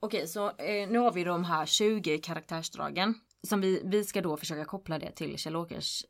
Okej, 0.00 0.28
så 0.28 0.46
eh, 0.46 0.88
nu 0.88 0.98
har 0.98 1.12
vi 1.12 1.24
de 1.24 1.44
här 1.44 1.66
20 1.66 2.18
karaktärsdragen. 2.18 3.14
Som 3.42 3.60
vi, 3.60 3.82
vi 3.84 4.04
ska 4.04 4.20
då 4.20 4.36
försöka 4.36 4.64
koppla 4.64 4.98
det 4.98 5.10
till 5.10 5.38
Kjell-Åkers 5.38 6.04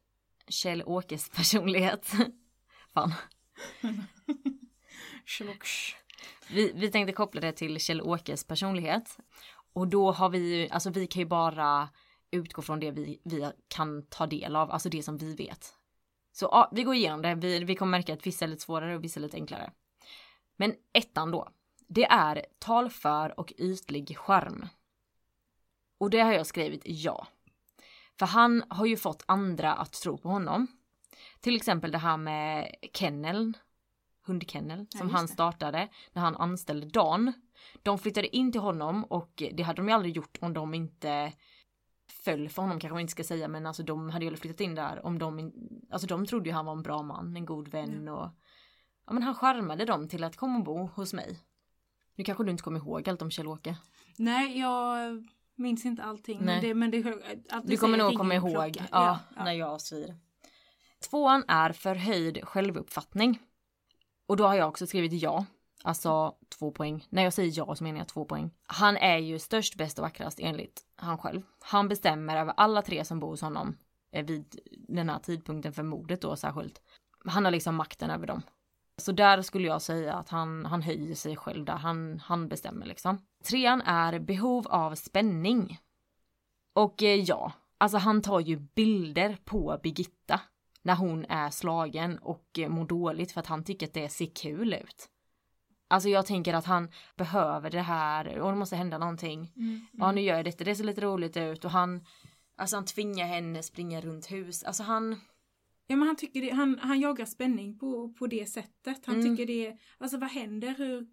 Kjell-Åkes 0.47 1.31
personlighet. 1.37 2.13
Fan. 2.95 3.15
Vi, 6.51 6.73
vi 6.75 6.91
tänkte 6.91 7.13
koppla 7.13 7.41
det 7.41 7.53
till 7.53 7.77
Kjell-Åkes 7.77 8.47
personlighet. 8.49 9.19
Och 9.73 9.89
då 9.89 10.13
har 10.13 10.29
vi 10.29 10.69
alltså 10.71 10.91
vi 10.91 11.07
kan 11.07 11.21
ju 11.21 11.27
bara 11.27 11.89
utgå 12.31 12.63
från 12.63 12.81
det 12.81 12.91
vi, 12.91 13.21
vi 13.25 13.51
kan 13.69 14.07
ta 14.07 14.27
del 14.27 14.57
av, 14.57 14.71
alltså 14.71 14.89
det 14.89 15.03
som 15.03 15.19
vi 15.19 15.35
vet. 15.35 15.75
Så 16.33 16.49
ja, 16.51 16.71
vi 16.73 16.83
går 16.83 16.95
igenom 16.95 17.23
det, 17.23 17.35
vi, 17.35 17.65
vi 17.65 17.75
kommer 17.75 17.91
märka 17.99 18.13
att 18.13 18.27
vissa 18.27 18.45
är 18.45 18.49
lite 18.49 18.63
svårare 18.63 18.97
och 18.97 19.05
vissa 19.05 19.21
är 19.21 19.23
lite 19.23 19.37
enklare. 19.37 19.71
Men 20.57 20.75
ettan 20.93 21.31
då, 21.31 21.49
det 21.89 22.05
är 22.05 22.47
talför 22.59 23.41
och 23.41 23.53
ytlig 23.59 24.17
skärm. 24.17 24.69
Och 25.99 26.11
det 26.11 26.21
har 26.21 26.33
jag 26.33 26.47
skrivit 26.47 26.83
ja. 26.85 27.27
För 28.19 28.27
han 28.27 28.65
har 28.69 28.87
ju 28.87 28.97
fått 28.97 29.25
andra 29.27 29.73
att 29.73 29.93
tro 29.93 30.19
på 30.19 30.29
honom. 30.29 30.67
Till 31.41 31.57
exempel 31.57 31.93
det 31.93 31.99
här 31.99 32.17
med 32.17 32.75
kenneln, 32.93 33.57
hundkennel, 34.27 34.87
som 34.91 35.01
just 35.01 35.15
han 35.15 35.29
startade 35.29 35.89
när 36.13 36.23
han 36.23 36.37
anställde 36.37 36.87
Dan. 36.87 37.33
De 37.83 37.99
flyttade 37.99 38.37
in 38.37 38.53
till 38.53 38.61
honom 38.61 39.05
och 39.05 39.43
det 39.53 39.63
hade 39.63 39.77
de 39.77 39.89
ju 39.89 39.95
aldrig 39.95 40.17
gjort 40.17 40.39
om 40.41 40.53
de 40.53 40.75
inte 40.75 41.33
föll 42.25 42.49
för 42.49 42.63
honom 42.63 42.81
kanske 42.81 42.95
man 42.95 43.01
inte 43.01 43.11
ska 43.11 43.25
säga 43.25 43.49
men 43.49 43.67
alltså 43.67 43.83
de 43.83 44.11
hade 44.11 44.25
ju 44.25 44.37
flyttat 44.37 44.61
in 44.61 44.75
där 44.75 45.07
om 45.07 45.19
de 45.19 45.53
alltså 45.91 46.07
de 46.07 46.27
trodde 46.27 46.49
ju 46.49 46.55
han 46.55 46.67
var 46.67 46.73
en 46.73 46.83
bra 46.83 47.03
man, 47.03 47.37
en 47.37 47.47
god 47.47 47.69
vän 47.69 48.09
och 48.09 48.29
ja 49.07 49.13
men 49.13 49.23
han 49.23 49.35
charmade 49.35 49.85
dem 49.85 50.09
till 50.09 50.25
att 50.25 50.37
komma 50.37 50.59
och 50.59 50.65
bo 50.65 50.87
hos 50.87 51.13
mig. 51.13 51.39
Nu 52.15 52.25
kanske 52.25 52.45
du 52.45 52.51
inte 52.51 52.63
kommer 52.63 52.81
ihåg 52.81 53.09
allt 53.09 53.23
om 53.23 53.31
Kjell-Åke. 53.31 53.77
Nej, 54.17 54.59
jag 54.59 55.25
minns 55.55 55.85
inte 55.85 56.03
allting. 56.03 56.39
Nej. 56.43 56.55
Men 56.55 56.63
det, 56.63 56.75
men 56.75 56.91
det, 56.91 57.45
att 57.51 57.67
Du 57.67 57.77
kommer 57.77 57.99
nog 57.99 58.17
komma 58.17 58.35
ihåg 58.35 58.77
ja, 58.77 58.85
ja. 58.91 59.19
när 59.45 59.53
jag 59.53 59.81
säger. 59.81 60.17
Tvåan 61.11 61.45
är 61.49 61.73
förhöjd 61.73 62.45
självuppfattning. 62.45 63.39
Och 64.27 64.37
då 64.37 64.47
har 64.47 64.55
jag 64.55 64.69
också 64.69 64.87
skrivit 64.87 65.23
ja. 65.23 65.47
Alltså 65.85 66.35
två 66.59 66.71
poäng. 66.71 67.07
När 67.09 67.23
jag 67.23 67.33
säger 67.33 67.53
ja 67.57 67.75
så 67.75 67.85
menar 67.85 67.99
jag 67.99 68.09
två 68.09 68.25
poäng. 68.25 68.51
Han 68.67 68.97
är 68.97 69.19
ju 69.19 69.39
störst, 69.39 69.77
bäst 69.77 69.99
och 69.99 70.03
vackrast 70.03 70.41
enligt 70.41 70.83
han 70.97 71.19
själv. 71.19 71.43
Han 71.61 71.89
bestämmer 71.89 72.37
över 72.37 72.55
alla 72.57 72.83
tre 72.83 73.05
som 73.05 73.21
bor 73.21 73.29
hos 73.29 73.41
honom 73.41 73.77
eh, 74.13 74.25
vid 74.25 74.59
den 74.89 75.09
här 75.09 75.19
tidpunkten 75.19 75.73
för 75.73 75.83
mordet 75.83 76.21
då 76.21 76.37
särskilt. 76.37 76.83
Han 77.25 77.45
har 77.45 77.53
liksom 77.53 77.75
makten 77.75 78.11
över 78.11 78.27
dem. 78.27 78.43
Så 78.97 79.13
där 79.13 79.43
skulle 79.43 79.69
jag 79.69 79.83
säga 79.83 80.15
att 80.15 80.29
han, 80.29 80.67
han 80.67 80.83
höjer 80.83 81.15
sig 81.15 81.37
själv 81.37 81.65
där. 81.65 81.77
Han, 81.77 82.21
han 82.25 82.49
bestämmer 82.49 82.87
liksom. 82.87 83.19
Trean 83.45 83.83
är 83.83 84.19
behov 84.19 84.67
av 84.69 84.95
spänning. 84.95 85.79
Och 86.73 87.03
eh, 87.03 87.21
ja, 87.21 87.53
alltså 87.79 87.99
han 87.99 88.23
tar 88.23 88.41
ju 88.41 88.57
bilder 88.57 89.39
på 89.45 89.81
Birgitta 89.83 90.41
när 90.83 90.95
hon 90.95 91.25
är 91.25 91.51
slagen 91.51 92.19
och 92.19 92.59
eh, 92.59 92.69
mår 92.69 92.85
dåligt 92.85 93.33
för 93.33 93.41
att 93.41 93.47
han 93.47 93.65
tycker 93.65 93.87
att 93.87 93.95
det 93.95 94.09
ser 94.09 94.27
kul 94.35 94.75
ut. 94.75 95.09
Alltså 95.91 96.09
jag 96.09 96.27
tänker 96.27 96.55
att 96.55 96.65
han 96.67 96.89
behöver 97.17 97.71
det 97.71 97.81
här 97.81 98.39
och 98.39 98.51
det 98.51 98.59
måste 98.59 98.77
hända 98.77 98.99
någonting. 98.99 99.53
Mm, 99.57 99.81
Ja 99.93 100.13
nu 100.13 100.21
gör 100.21 100.37
jag 100.37 100.45
detta, 100.45 100.65
det 100.65 100.75
ser 100.75 100.85
lite 100.85 101.01
roligt 101.01 101.37
ut 101.37 101.65
och 101.65 101.71
han 101.71 102.01
Alltså 102.57 102.77
han 102.77 102.85
tvingar 102.85 103.27
henne 103.27 103.63
springa 103.63 104.01
runt 104.01 104.33
hus. 104.33 104.63
Alltså 104.65 104.83
han 104.83 105.21
Ja 105.87 105.97
men 105.97 106.07
han 106.07 106.17
tycker 106.17 106.41
det, 106.41 106.51
han, 106.51 106.79
han 106.83 107.01
jagar 107.01 107.25
spänning 107.25 107.79
på, 107.79 108.13
på 108.19 108.27
det 108.27 108.47
sättet. 108.47 109.07
Han 109.07 109.21
Mm. 109.21 109.37
tycker 109.37 109.47
det, 109.47 109.77
alltså 109.99 110.19
vad 110.19 110.29
händer? 110.31 110.75
Hur 110.79 111.07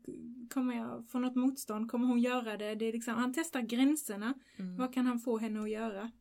kommer 0.53 0.75
jag 0.77 1.09
få 1.11 1.19
något 1.19 1.35
motstånd? 1.35 1.91
Kommer 1.91 2.07
hon 2.07 2.19
göra 2.19 2.57
det? 2.57 2.75
det 2.75 2.85
är 2.85 2.93
liksom, 2.93 3.13
han 3.15 3.33
testar 3.33 3.61
gränserna. 3.61 4.33
Mm. 4.57 4.77
Vad 4.77 4.93
kan 4.93 5.05
han 5.05 5.19
få 5.19 5.37
henne 5.37 5.59
att 5.61 5.69
göra? 5.69 6.11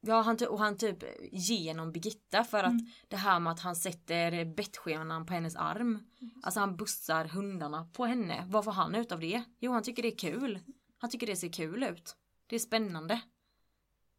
Ja 0.00 0.20
han, 0.20 0.38
och 0.48 0.58
han 0.58 0.76
typ 0.76 1.04
genom 1.32 1.92
Birgitta 1.92 2.44
för 2.44 2.64
att 2.64 2.74
det 3.08 3.16
här 3.16 3.40
med 3.40 3.52
att 3.52 3.60
han 3.60 3.76
sätter 3.76 4.44
bettskenan 4.44 5.26
på 5.26 5.32
hennes 5.32 5.56
arm. 5.56 5.98
Alltså 6.42 6.60
han 6.60 6.76
bussar 6.76 7.24
hundarna 7.24 7.88
på 7.92 8.04
henne. 8.04 8.44
Vad 8.48 8.64
får 8.64 8.72
han 8.72 8.94
ut 8.94 9.12
av 9.12 9.20
det? 9.20 9.44
Jo 9.58 9.72
han 9.72 9.82
tycker 9.82 10.02
det 10.02 10.08
är 10.08 10.18
kul. 10.18 10.58
Han 10.98 11.10
tycker 11.10 11.26
det 11.26 11.36
ser 11.36 11.52
kul 11.52 11.82
ut. 11.82 12.16
Det 12.46 12.56
är 12.56 12.60
spännande. 12.60 13.20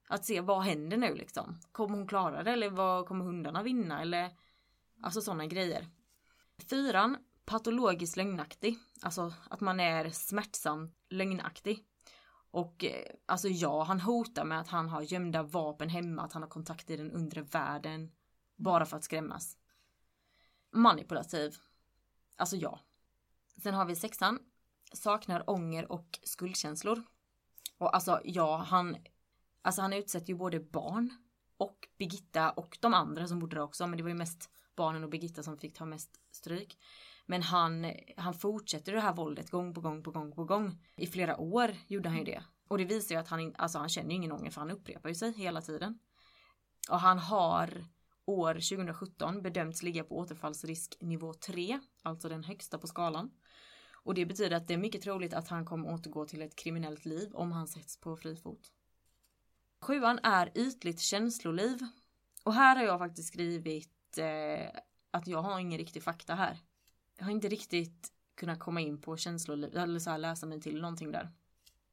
Att 0.07 0.25
se 0.25 0.41
vad 0.41 0.63
händer 0.63 0.97
nu 0.97 1.15
liksom. 1.15 1.59
Kommer 1.71 1.97
hon 1.97 2.07
klara 2.07 2.43
det 2.43 2.51
eller 2.51 2.69
vad 2.69 3.05
kommer 3.05 3.25
hundarna 3.25 3.63
vinna 3.63 4.01
eller 4.01 4.31
alltså 5.01 5.21
sådana 5.21 5.45
grejer. 5.45 5.87
Fyran, 6.69 7.17
patologiskt 7.45 8.17
lögnaktig. 8.17 8.79
Alltså 9.01 9.33
att 9.49 9.61
man 9.61 9.79
är 9.79 10.09
smärtsamt 10.09 10.95
lögnaktig. 11.09 11.85
Och 12.51 12.83
eh, 12.83 13.05
alltså 13.25 13.47
ja, 13.47 13.83
han 13.83 13.99
hotar 13.99 14.45
med 14.45 14.59
att 14.59 14.67
han 14.67 14.89
har 14.89 15.01
gömda 15.01 15.43
vapen 15.43 15.89
hemma, 15.89 16.21
att 16.21 16.33
han 16.33 16.41
har 16.41 16.49
kontakt 16.49 16.89
i 16.89 16.97
den 16.97 17.11
undre 17.11 17.41
världen. 17.41 18.11
Bara 18.55 18.85
för 18.85 18.97
att 18.97 19.03
skrämmas. 19.03 19.57
Manipulativ. 20.71 21.55
Alltså 22.35 22.55
ja. 22.55 22.79
Sen 23.63 23.73
har 23.73 23.85
vi 23.85 23.95
sexan. 23.95 24.39
Saknar 24.93 25.49
ånger 25.49 25.91
och 25.91 26.19
skuldkänslor. 26.23 27.03
Och 27.77 27.95
alltså 27.95 28.21
ja, 28.23 28.57
han, 28.57 28.97
alltså 29.61 29.81
han 29.81 29.93
utsätter 29.93 30.27
ju 30.27 30.35
både 30.35 30.59
barn 30.59 31.17
och 31.57 31.87
Birgitta 31.97 32.51
och 32.51 32.77
de 32.81 32.93
andra 32.93 33.27
som 33.27 33.39
bodde 33.39 33.55
där 33.55 33.63
också. 33.63 33.87
Men 33.87 33.97
det 33.97 34.03
var 34.03 34.09
ju 34.09 34.15
mest 34.15 34.49
barnen 34.75 35.03
och 35.03 35.09
Birgitta 35.09 35.43
som 35.43 35.57
fick 35.57 35.77
ta 35.77 35.85
mest 35.85 36.19
stryk. 36.31 36.77
Men 37.31 37.41
han, 37.41 37.93
han 38.17 38.33
fortsätter 38.33 38.93
det 38.93 38.99
här 38.99 39.13
våldet 39.13 39.49
gång 39.49 39.73
på 39.73 39.81
gång 39.81 40.03
på 40.03 40.11
gång 40.11 40.31
på 40.31 40.43
gång. 40.43 40.83
I 40.95 41.07
flera 41.07 41.37
år 41.37 41.75
gjorde 41.87 42.09
han 42.09 42.17
ju 42.17 42.23
det. 42.23 42.43
Och 42.67 42.77
det 42.77 42.85
visar 42.85 43.15
ju 43.15 43.21
att 43.21 43.27
han, 43.27 43.55
alltså 43.57 43.79
han 43.79 43.89
känner 43.89 44.09
ju 44.09 44.15
ingen 44.15 44.31
ånger 44.31 44.51
för 44.51 44.61
han 44.61 44.71
upprepar 44.71 45.09
ju 45.09 45.15
sig 45.15 45.31
hela 45.31 45.61
tiden. 45.61 45.99
Och 46.89 46.99
han 46.99 47.19
har 47.19 47.85
år 48.25 48.53
2017 48.53 49.41
bedömts 49.41 49.83
ligga 49.83 50.03
på 50.03 50.17
återfallsrisk 50.17 50.97
nivå 50.99 51.33
3, 51.33 51.79
alltså 52.01 52.29
den 52.29 52.43
högsta 52.43 52.77
på 52.77 52.87
skalan. 52.87 53.31
Och 53.93 54.13
det 54.13 54.25
betyder 54.25 54.55
att 54.55 54.67
det 54.67 54.73
är 54.73 54.77
mycket 54.77 55.01
troligt 55.01 55.33
att 55.33 55.47
han 55.47 55.65
kommer 55.65 55.93
återgå 55.93 56.25
till 56.25 56.41
ett 56.41 56.55
kriminellt 56.55 57.05
liv 57.05 57.31
om 57.33 57.51
han 57.51 57.67
sätts 57.67 57.99
på 57.99 58.17
fri 58.17 58.35
fot. 58.35 58.71
Sjuan 59.81 60.19
är 60.23 60.51
ytligt 60.55 60.99
känsloliv. 60.99 61.79
Och 62.43 62.53
här 62.53 62.75
har 62.75 62.83
jag 62.83 62.99
faktiskt 62.99 63.27
skrivit 63.27 64.17
eh, 64.17 64.81
att 65.11 65.27
jag 65.27 65.41
har 65.41 65.59
ingen 65.59 65.77
riktig 65.77 66.03
fakta 66.03 66.35
här. 66.35 66.59
Jag 67.21 67.25
har 67.25 67.31
inte 67.31 67.47
riktigt 67.49 68.11
kunnat 68.35 68.59
komma 68.59 68.81
in 68.81 69.01
på 69.01 69.17
känsloliv, 69.17 69.77
eller 69.77 69.99
så 69.99 70.09
här 70.09 70.17
läsa 70.17 70.45
mig 70.45 70.61
till 70.61 70.81
någonting 70.81 71.11
där. 71.11 71.29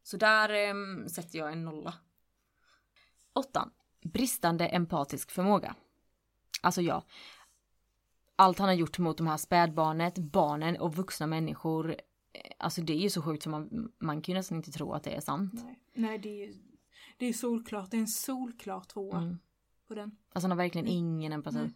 Så 0.03 0.17
där 0.17 0.49
eh, 0.51 1.07
sätter 1.07 1.39
jag 1.39 1.53
en 1.53 1.65
nolla. 1.65 1.95
Åttan. 3.33 3.71
Bristande 4.01 4.67
empatisk 4.69 5.31
förmåga. 5.31 5.75
Alltså 6.63 6.83
ja. 6.83 7.05
Allt 8.37 8.59
han 8.59 8.69
har 8.69 8.75
gjort 8.75 8.99
mot 8.99 9.17
de 9.19 9.27
här 9.27 9.37
spädbarnet, 9.37 10.19
barnen 10.19 10.77
och 10.77 10.95
vuxna 10.97 11.27
människor. 11.27 11.91
eh, 11.91 11.97
Alltså 12.59 12.81
det 12.83 12.93
är 12.93 12.99
ju 12.99 13.11
så 13.11 13.23
sjukt 13.23 13.43
så 13.43 13.51
man, 13.51 13.93
man 13.99 14.23
kan 14.23 14.33
ju 14.33 14.39
nästan 14.39 14.57
inte 14.57 14.71
tro 14.73 14.93
att 14.93 15.03
det 15.03 15.11
är 15.17 15.21
sant. 15.21 15.53
Nej, 15.55 15.79
Nej 15.95 16.19
det 16.19 16.29
är 16.29 16.47
ju 16.47 16.55
det 17.19 17.27
är 17.27 17.33
solklart. 17.33 17.91
Det 17.91 17.97
är 17.97 18.01
en 18.01 18.09
solklar 18.09 18.81
tvåa 18.81 19.19
Mm. 19.19 19.39
på 19.89 19.95
den. 19.95 20.17
Alltså 20.33 20.45
han 20.45 20.51
har 20.51 20.57
verkligen 20.65 20.87
ingen 20.87 21.33
empati. 21.33 21.71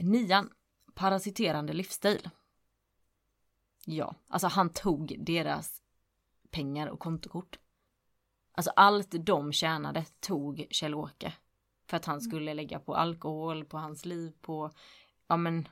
Nian. 0.00 0.50
Parasiterande 0.94 1.72
livsstil. 1.72 2.28
Ja, 3.86 4.14
alltså 4.28 4.46
han 4.46 4.70
tog 4.70 5.16
deras 5.18 5.82
pengar 6.50 6.86
och 6.86 7.00
kontokort. 7.00 7.58
Alltså 8.52 8.70
allt 8.76 9.14
de 9.26 9.52
tjänade 9.52 10.04
tog 10.20 10.66
Kjell-Åke. 10.70 11.32
För 11.86 11.96
att 11.96 12.04
han 12.04 12.20
skulle 12.20 12.54
lägga 12.54 12.78
på 12.78 12.94
alkohol, 12.94 13.64
på 13.64 13.78
hans 13.78 14.04
liv, 14.04 14.32
på, 14.40 14.70
ja 15.26 15.36
men. 15.36 15.68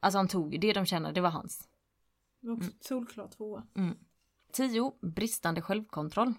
Alltså 0.00 0.18
han 0.18 0.28
tog, 0.28 0.60
det 0.60 0.72
de 0.72 0.86
känner, 0.86 1.12
det 1.12 1.20
var 1.20 1.30
hans. 1.30 1.68
Det 2.40 2.48
var 2.48 2.56
också 2.56 2.70
solklart 2.80 3.30
tvåa. 3.30 3.66
10. 4.52 4.92
Bristande 5.00 5.62
självkontroll. 5.62 6.34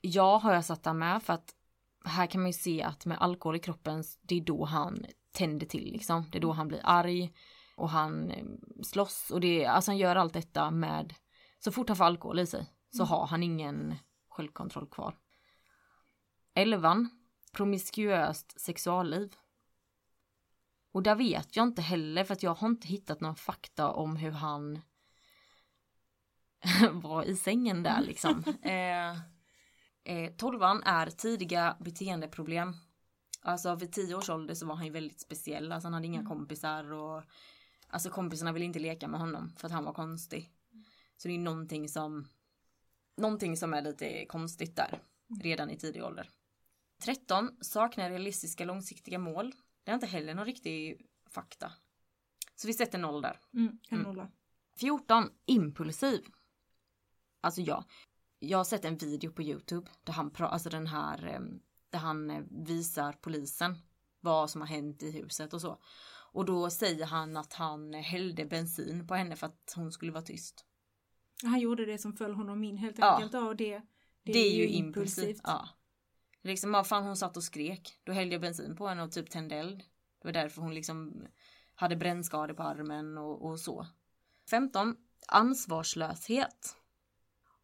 Ja, 0.00 0.38
har 0.38 0.54
jag 0.54 0.64
satt 0.64 0.82
där 0.82 0.92
med 0.92 1.22
för 1.22 1.32
att 1.32 1.54
här 2.04 2.26
kan 2.26 2.40
man 2.40 2.48
ju 2.48 2.52
se 2.52 2.82
att 2.82 3.06
med 3.06 3.18
alkohol 3.18 3.56
i 3.56 3.58
kroppen, 3.58 4.04
det 4.22 4.34
är 4.34 4.40
då 4.40 4.64
han 4.64 5.06
tänder 5.32 5.66
till 5.66 5.92
liksom. 5.92 6.30
Det 6.30 6.38
är 6.38 6.42
då 6.42 6.52
han 6.52 6.68
blir 6.68 6.80
arg 6.84 7.32
och 7.74 7.90
han 7.90 8.30
eh, 8.30 8.44
slåss 8.82 9.30
och 9.30 9.40
det, 9.40 9.66
alltså 9.66 9.90
han 9.90 9.98
gör 9.98 10.16
allt 10.16 10.32
detta 10.32 10.70
med, 10.70 11.14
så 11.58 11.72
fort 11.72 11.88
han 11.88 11.96
får 11.96 12.04
alkohol 12.04 12.38
i 12.38 12.46
sig 12.46 12.66
så 12.90 13.04
har 13.04 13.26
han 13.26 13.42
ingen 13.42 13.94
självkontroll 14.28 14.86
kvar. 14.86 15.18
11. 16.54 17.08
Promiskuöst 17.52 18.60
sexualliv. 18.60 19.36
Och 20.92 21.02
där 21.02 21.14
vet 21.14 21.56
jag 21.56 21.62
inte 21.62 21.82
heller 21.82 22.24
för 22.24 22.32
att 22.34 22.42
jag 22.42 22.54
har 22.54 22.68
inte 22.68 22.88
hittat 22.88 23.20
någon 23.20 23.36
fakta 23.36 23.90
om 23.90 24.16
hur 24.16 24.30
han 24.30 24.80
var 26.92 27.24
i 27.24 27.36
sängen 27.36 27.82
där 27.82 28.00
liksom. 28.00 28.44
eh, 28.62 29.10
eh, 30.04 30.32
tolvan 30.36 30.82
är 30.82 31.06
tidiga 31.06 31.76
beteendeproblem. 31.80 32.76
Alltså 33.42 33.74
vid 33.74 33.92
tio 33.92 34.14
års 34.14 34.30
ålder 34.30 34.54
så 34.54 34.66
var 34.66 34.74
han 34.74 34.86
ju 34.86 34.92
väldigt 34.92 35.20
speciell. 35.20 35.72
Alltså 35.72 35.86
han 35.86 35.94
hade 35.94 36.06
inga 36.06 36.24
kompisar 36.24 36.92
och 36.92 37.22
alltså 37.92 38.10
kompisarna 38.10 38.52
ville 38.52 38.64
inte 38.64 38.78
leka 38.78 39.08
med 39.08 39.20
honom 39.20 39.52
för 39.56 39.66
att 39.66 39.72
han 39.72 39.84
var 39.84 39.92
konstig. 39.92 40.52
Så 41.16 41.28
det 41.28 41.34
är 41.34 41.38
någonting 41.38 41.88
som 41.88 42.28
någonting 43.16 43.56
som 43.56 43.74
är 43.74 43.82
lite 43.82 44.26
konstigt 44.26 44.76
där 44.76 45.02
redan 45.42 45.70
i 45.70 45.78
tidig 45.78 46.04
ålder. 46.04 46.30
13. 47.02 47.50
Saknar 47.60 48.10
realistiska 48.10 48.64
långsiktiga 48.64 49.18
mål. 49.18 49.54
Det 49.84 49.90
är 49.90 49.94
inte 49.94 50.06
heller 50.06 50.34
någon 50.34 50.44
riktig 50.44 51.06
fakta. 51.30 51.72
Så 52.54 52.66
vi 52.66 52.74
sätter 52.74 52.98
noll 52.98 53.22
där. 53.22 53.40
Mm, 53.54 53.78
en 53.90 53.98
nolla. 53.98 54.30
14. 54.76 55.30
Impulsiv. 55.46 56.24
Alltså 57.40 57.60
ja. 57.60 57.84
Jag 58.38 58.58
har 58.58 58.64
sett 58.64 58.84
en 58.84 58.96
video 58.96 59.32
på 59.32 59.42
Youtube 59.42 59.90
där 60.04 60.12
han, 60.12 60.32
alltså 60.38 60.70
den 60.70 60.86
här, 60.86 61.26
eh, 61.26 61.40
där 61.90 61.98
han 61.98 62.30
eh, 62.30 62.42
visar 62.50 63.12
polisen 63.12 63.78
vad 64.20 64.50
som 64.50 64.60
har 64.60 64.68
hänt 64.68 65.02
i 65.02 65.10
huset 65.10 65.54
och 65.54 65.60
så. 65.60 65.78
Och 66.32 66.44
då 66.44 66.70
säger 66.70 67.06
han 67.06 67.36
att 67.36 67.52
han 67.52 67.94
hällde 67.94 68.44
bensin 68.44 69.06
på 69.06 69.14
henne 69.14 69.36
för 69.36 69.46
att 69.46 69.72
hon 69.76 69.92
skulle 69.92 70.12
vara 70.12 70.22
tyst. 70.24 70.64
Han 71.42 71.60
gjorde 71.60 71.84
det 71.86 71.98
som 71.98 72.12
föll 72.12 72.34
honom 72.34 72.64
in 72.64 72.76
helt 72.76 72.98
Ja. 72.98 73.14
enkelt. 73.14 73.32
Ja, 73.32 73.40
och 73.48 73.56
det, 73.56 73.82
Det, 74.22 74.38
är 74.38 74.52
ju 74.56 74.68
impulsivt. 74.68 75.40
Ja. 75.44 75.68
Liksom, 76.42 76.72
vad 76.72 76.86
fan 76.86 77.04
hon 77.04 77.16
satt 77.16 77.36
och 77.36 77.44
skrek. 77.44 78.00
Då 78.04 78.12
hällde 78.12 78.34
jag 78.34 78.40
bensin 78.42 78.76
på 78.76 78.86
henne 78.86 79.02
och 79.02 79.12
typ 79.12 79.30
tände 79.30 79.54
eld. 79.56 79.78
Det 80.22 80.28
var 80.28 80.32
därför 80.32 80.62
hon 80.62 80.74
liksom 80.74 81.26
hade 81.74 81.96
brännskador 81.96 82.54
på 82.54 82.62
armen 82.62 83.18
och, 83.18 83.50
och 83.50 83.60
så. 83.60 83.86
15. 84.50 84.96
Ansvarslöshet. 85.28 86.76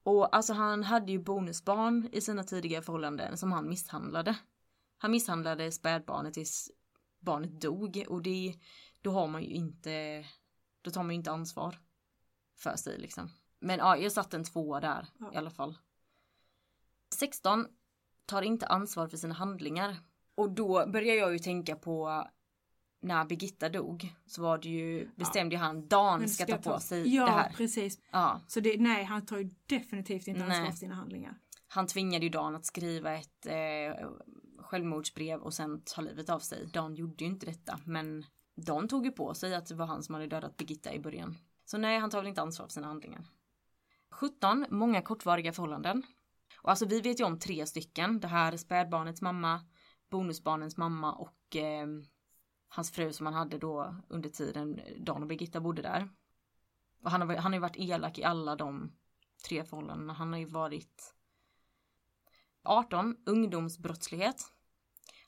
Och 0.02 0.36
alltså 0.36 0.52
han 0.52 0.84
hade 0.84 1.12
ju 1.12 1.18
bonusbarn 1.18 2.08
i 2.12 2.20
sina 2.20 2.44
tidiga 2.44 2.82
förhållanden 2.82 3.38
som 3.38 3.52
han 3.52 3.68
misshandlade. 3.68 4.36
Han 4.98 5.10
misshandlade 5.10 5.72
spädbarnet 5.72 6.34
tills 6.34 6.70
barnet 7.20 7.60
dog 7.60 8.04
och 8.08 8.22
det, 8.22 8.54
då 9.02 9.10
har 9.10 9.26
man 9.28 9.42
ju 9.42 9.50
inte, 9.50 10.24
då 10.82 10.90
tar 10.90 11.02
man 11.02 11.10
ju 11.10 11.14
inte 11.16 11.30
ansvar 11.30 11.78
för 12.56 12.76
sig 12.76 12.98
liksom. 12.98 13.30
Men 13.60 13.78
ja, 13.78 13.96
jag 13.96 14.12
satte 14.12 14.36
en 14.36 14.44
tvåa 14.44 14.80
där 14.80 15.06
i 15.32 15.36
alla 15.36 15.50
fall. 15.50 15.78
16 17.14 17.66
tar 18.26 18.42
inte 18.42 18.66
ansvar 18.66 19.08
för 19.08 19.16
sina 19.16 19.34
handlingar. 19.34 19.96
Och 20.34 20.50
då 20.50 20.86
börjar 20.86 21.14
jag 21.14 21.32
ju 21.32 21.38
tänka 21.38 21.76
på 21.76 22.24
när 23.00 23.24
Birgitta 23.24 23.68
dog 23.68 24.14
så 24.26 24.42
var 24.42 24.58
det 24.58 24.68
ju 24.68 25.08
bestämde 25.16 25.54
ju 25.54 25.60
han 25.60 25.88
Dan 25.88 26.20
Men 26.20 26.28
ska 26.28 26.46
ta 26.46 26.72
på 26.72 26.80
sig 26.80 27.14
ja, 27.14 27.24
det 27.24 27.30
här. 27.30 27.52
precis. 27.52 27.98
Ja, 28.10 28.40
Så 28.48 28.60
det, 28.60 28.80
nej, 28.80 29.04
han 29.04 29.26
tar 29.26 29.38
ju 29.38 29.50
definitivt 29.66 30.26
inte 30.28 30.40
ansvar 30.44 30.60
Nej. 30.60 30.70
för 30.70 30.78
sina 30.78 30.94
handlingar. 30.94 31.38
han 31.66 31.86
tvingade 31.86 32.24
ju 32.24 32.30
Dan 32.30 32.54
att 32.56 32.66
skriva 32.66 33.14
ett 33.14 33.46
eh, 33.46 34.08
självmordsbrev 34.68 35.40
och 35.40 35.54
sen 35.54 35.82
ta 35.84 36.00
livet 36.00 36.30
av 36.30 36.38
sig. 36.38 36.66
Dan 36.66 36.94
gjorde 36.94 37.24
ju 37.24 37.30
inte 37.30 37.46
detta 37.46 37.80
men 37.84 38.24
Dan 38.54 38.88
tog 38.88 39.04
ju 39.04 39.12
på 39.12 39.34
sig 39.34 39.54
att 39.54 39.66
det 39.66 39.74
var 39.74 39.86
han 39.86 40.02
som 40.02 40.14
hade 40.14 40.26
dödat 40.26 40.56
Birgitta 40.56 40.94
i 40.94 41.00
början. 41.00 41.36
Så 41.64 41.78
nej, 41.78 41.98
han 41.98 42.10
tar 42.10 42.18
väl 42.18 42.26
inte 42.26 42.42
ansvar 42.42 42.66
för 42.66 42.72
sina 42.72 42.86
handlingar. 42.86 43.24
17. 44.10 44.66
Många 44.70 45.02
kortvariga 45.02 45.52
förhållanden. 45.52 46.02
Och 46.62 46.70
alltså 46.70 46.86
vi 46.86 47.00
vet 47.00 47.20
ju 47.20 47.24
om 47.24 47.38
tre 47.38 47.66
stycken. 47.66 48.20
Det 48.20 48.28
här 48.28 48.56
spädbarnets 48.56 49.22
mamma, 49.22 49.60
bonusbarnens 50.10 50.76
mamma 50.76 51.12
och 51.12 51.56
eh, 51.56 51.86
hans 52.68 52.90
fru 52.90 53.12
som 53.12 53.26
han 53.26 53.34
hade 53.34 53.58
då 53.58 53.96
under 54.08 54.30
tiden 54.30 54.80
Dan 54.98 55.22
och 55.22 55.28
Birgitta 55.28 55.60
bodde 55.60 55.82
där. 55.82 56.08
Och 57.02 57.10
han 57.10 57.20
har, 57.20 57.36
han 57.36 57.52
har 57.52 57.56
ju 57.56 57.60
varit 57.60 57.78
elak 57.78 58.18
i 58.18 58.24
alla 58.24 58.56
de 58.56 58.92
tre 59.48 59.64
förhållandena. 59.64 60.12
Han 60.12 60.32
har 60.32 60.40
ju 60.40 60.46
varit 60.46 61.14
18. 62.62 63.16
Ungdomsbrottslighet. 63.26 64.52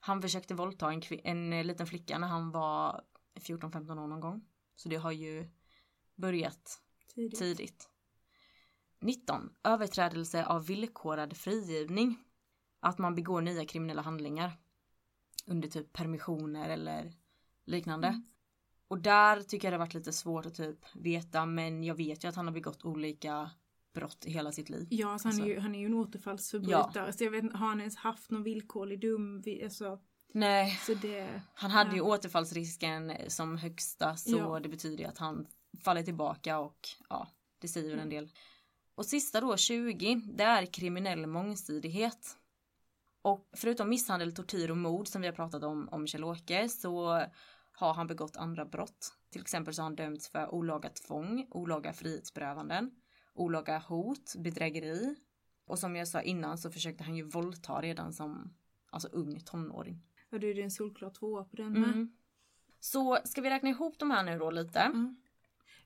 Han 0.01 0.23
försökte 0.23 0.55
våldta 0.55 0.93
en, 0.93 1.03
en 1.25 1.53
eh, 1.53 1.65
liten 1.65 1.87
flicka 1.87 2.19
när 2.19 2.29
han 2.29 2.51
var 2.51 3.05
14-15 3.35 4.03
år 4.03 4.07
någon 4.07 4.21
gång. 4.21 4.45
Så 4.77 4.89
det 4.89 4.97
har 4.97 5.13
ju 5.13 5.51
börjat 6.15 6.83
Tidigt. 7.15 7.39
tidigt. 7.39 7.89
19. 9.01 9.51
Överträdelse 9.65 10.45
av 10.45 10.67
villkorad 10.67 11.37
frigivning. 11.37 12.25
Att 12.81 12.99
man 12.99 13.15
begår 13.15 13.41
nya 13.41 13.65
kriminella 13.65 14.03
handlingar. 14.03 14.53
Under 15.47 15.69
typ 15.69 15.93
permissioner 15.93 16.71
eller 16.71 17.13
liknande. 17.65 18.23
Och 18.89 18.99
där 18.99 19.43
tycker 19.43 19.67
jag 19.69 19.73
det 19.73 19.79
varit 19.79 19.95
lite 19.95 20.13
svårt 20.13 20.47
att 20.47 20.55
typ 20.55 20.97
veta 20.97 21.47
men 21.47 21.85
jag 21.85 21.95
vet 21.95 22.25
ju 22.25 22.29
att 22.29 22.37
han 22.37 22.47
har 22.47 22.55
begått 22.55 22.85
olika 22.85 23.51
brott 23.93 24.27
i 24.27 24.31
hela 24.31 24.53
sitt 24.53 24.69
liv. 24.71 24.87
Ja, 24.91 25.13
alltså 25.13 25.29
han, 25.29 25.33
Alltså- 25.35 25.45
är 25.51 25.55
ju, 25.55 25.61
han 25.61 25.75
är 25.75 25.79
ju 25.79 25.87
en 25.87 25.95
återfallsförbrytare. 25.95 27.13
Så 27.13 27.25
jag 27.25 27.31
vet 27.31 27.53
har 27.53 27.67
han 27.69 27.81
ens 27.81 27.97
haft 27.97 28.31
någon 28.31 28.43
villkorlig 28.43 29.01
dom? 29.01 29.43
Alltså, 29.65 29.99
Nej, 30.35 30.71
så 30.87 30.95
det... 30.95 31.43
han 31.55 31.71
hade 31.71 31.91
ju 31.91 31.97
Ja. 31.97 32.05
återfallsrisken 32.05 33.13
som 33.29 33.57
högsta 33.57 34.17
så 34.17 34.37
Ja. 34.37 34.61
det 34.61 34.69
betyder 34.69 34.99
ju 35.05 35.05
att 35.11 35.19
han 35.19 35.47
faller 35.85 36.03
tillbaka 36.03 36.59
och 36.59 36.89
ja, 37.09 37.29
det 37.59 37.69
säger 37.69 37.91
väl 37.91 37.99
en 37.99 38.09
del. 38.11 38.29
Och 38.95 39.07
sista 39.07 39.41
då, 39.41 39.57
20, 39.57 40.15
det 40.35 40.45
är 40.45 40.67
kriminell 40.67 41.27
mångsidighet. 41.27 42.37
Och 43.23 43.49
förutom 43.57 43.89
misshandel, 43.89 44.35
tortyr 44.35 44.71
och 44.71 44.77
mord 44.77 45.09
som 45.09 45.21
vi 45.23 45.29
har 45.29 45.35
pratat 45.35 45.63
om 45.65 45.89
om 45.89 46.07
Kjell-Åke 46.07 46.69
så 46.69 47.23
har 47.73 47.95
han 47.95 48.07
begått 48.07 48.37
andra 48.37 48.65
brott. 48.65 49.13
Till 49.31 49.41
exempel 49.41 49.75
så 49.75 49.83
har 49.83 49.85
han 49.85 49.97
dömts 49.97 50.29
för 50.29 50.55
olaga 50.55 50.89
tvång, 50.89 51.47
olaga 51.51 51.93
frihetsberövanden, 51.93 52.91
olaga 53.41 53.79
hot, 53.79 54.35
bedrägeri. 54.37 55.17
Och 55.65 55.79
som 55.79 55.97
jag 55.97 56.09
sa 56.09 56.23
innan 56.23 56.59
så 56.59 56.71
försökte 56.71 57.05
han 57.05 57.17
ju 57.17 57.23
våldta 57.23 57.81
redan 57.81 58.13
som 58.13 58.55
alltså 58.91 59.09
ung 59.09 59.41
tonåring. 59.41 60.03
Ja, 60.31 60.39
det 60.39 60.47
är 60.47 60.59
en 60.59 60.71
solklar 60.71 61.11
tvåa 61.11 61.45
på 61.45 61.57
den 61.57 61.73
med. 61.73 61.91
Mm. 61.91 62.13
Så 62.81 63.19
ska 63.25 63.41
vi 63.41 63.51
räkna 63.51 63.69
ihop 63.69 63.99
de 63.99 64.11
här 64.11 64.23
nu 64.23 64.39
då 64.39 64.51
lite? 64.51 64.93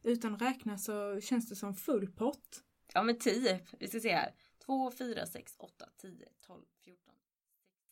Utan 0.02 0.34
att 0.34 0.42
räkna 0.42 0.78
så 0.78 1.20
känns 1.20 1.48
det 1.48 1.56
som 1.56 1.74
full 1.74 2.12
pott. 2.12 2.62
Ja 2.94 3.02
men 3.02 3.18
10. 3.18 3.60
Vi 3.78 3.88
ska 3.88 4.00
se 4.00 4.12
här. 4.12 4.34
2, 4.66 4.90
4, 4.90 5.26
6, 5.26 5.54
8, 5.58 5.88
10, 5.96 6.28
12, 6.46 6.62
14. 6.84 7.14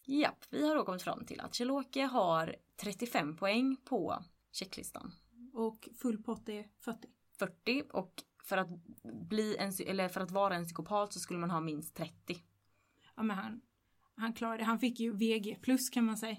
Japp, 0.05 0.45
vi 0.51 0.69
har 0.69 0.75
då 0.75 0.85
kommit 0.85 1.03
fram 1.03 1.25
till 1.25 1.41
att 1.41 1.55
Kjell-Åke 1.55 2.03
har 2.03 2.57
35 2.77 3.37
poäng 3.37 3.77
på 3.85 4.25
checklistan. 4.53 5.13
Och 5.53 5.89
full 5.97 6.23
pott 6.23 6.49
är 6.49 6.69
40. 6.79 7.09
40 7.39 7.83
och 7.93 8.23
för 8.45 8.57
att 8.57 8.69
bli 9.29 9.57
en, 9.57 9.73
eller 9.87 10.09
för 10.09 10.21
att 10.21 10.31
vara 10.31 10.55
en 10.55 10.65
psykopat 10.65 11.13
så 11.13 11.21
skulle 11.21 11.39
man 11.39 11.51
ha 11.51 11.61
minst 11.61 11.97
30. 11.97 12.13
Ja, 13.17 13.23
men 13.23 13.37
han, 13.37 13.61
han 14.17 14.33
klarade. 14.33 14.65
Han 14.65 14.79
fick 14.79 15.01
ju 15.01 15.13
VG 15.13 15.59
plus 15.63 15.91
kan 15.91 16.05
man 16.05 16.17
säga. 16.17 16.37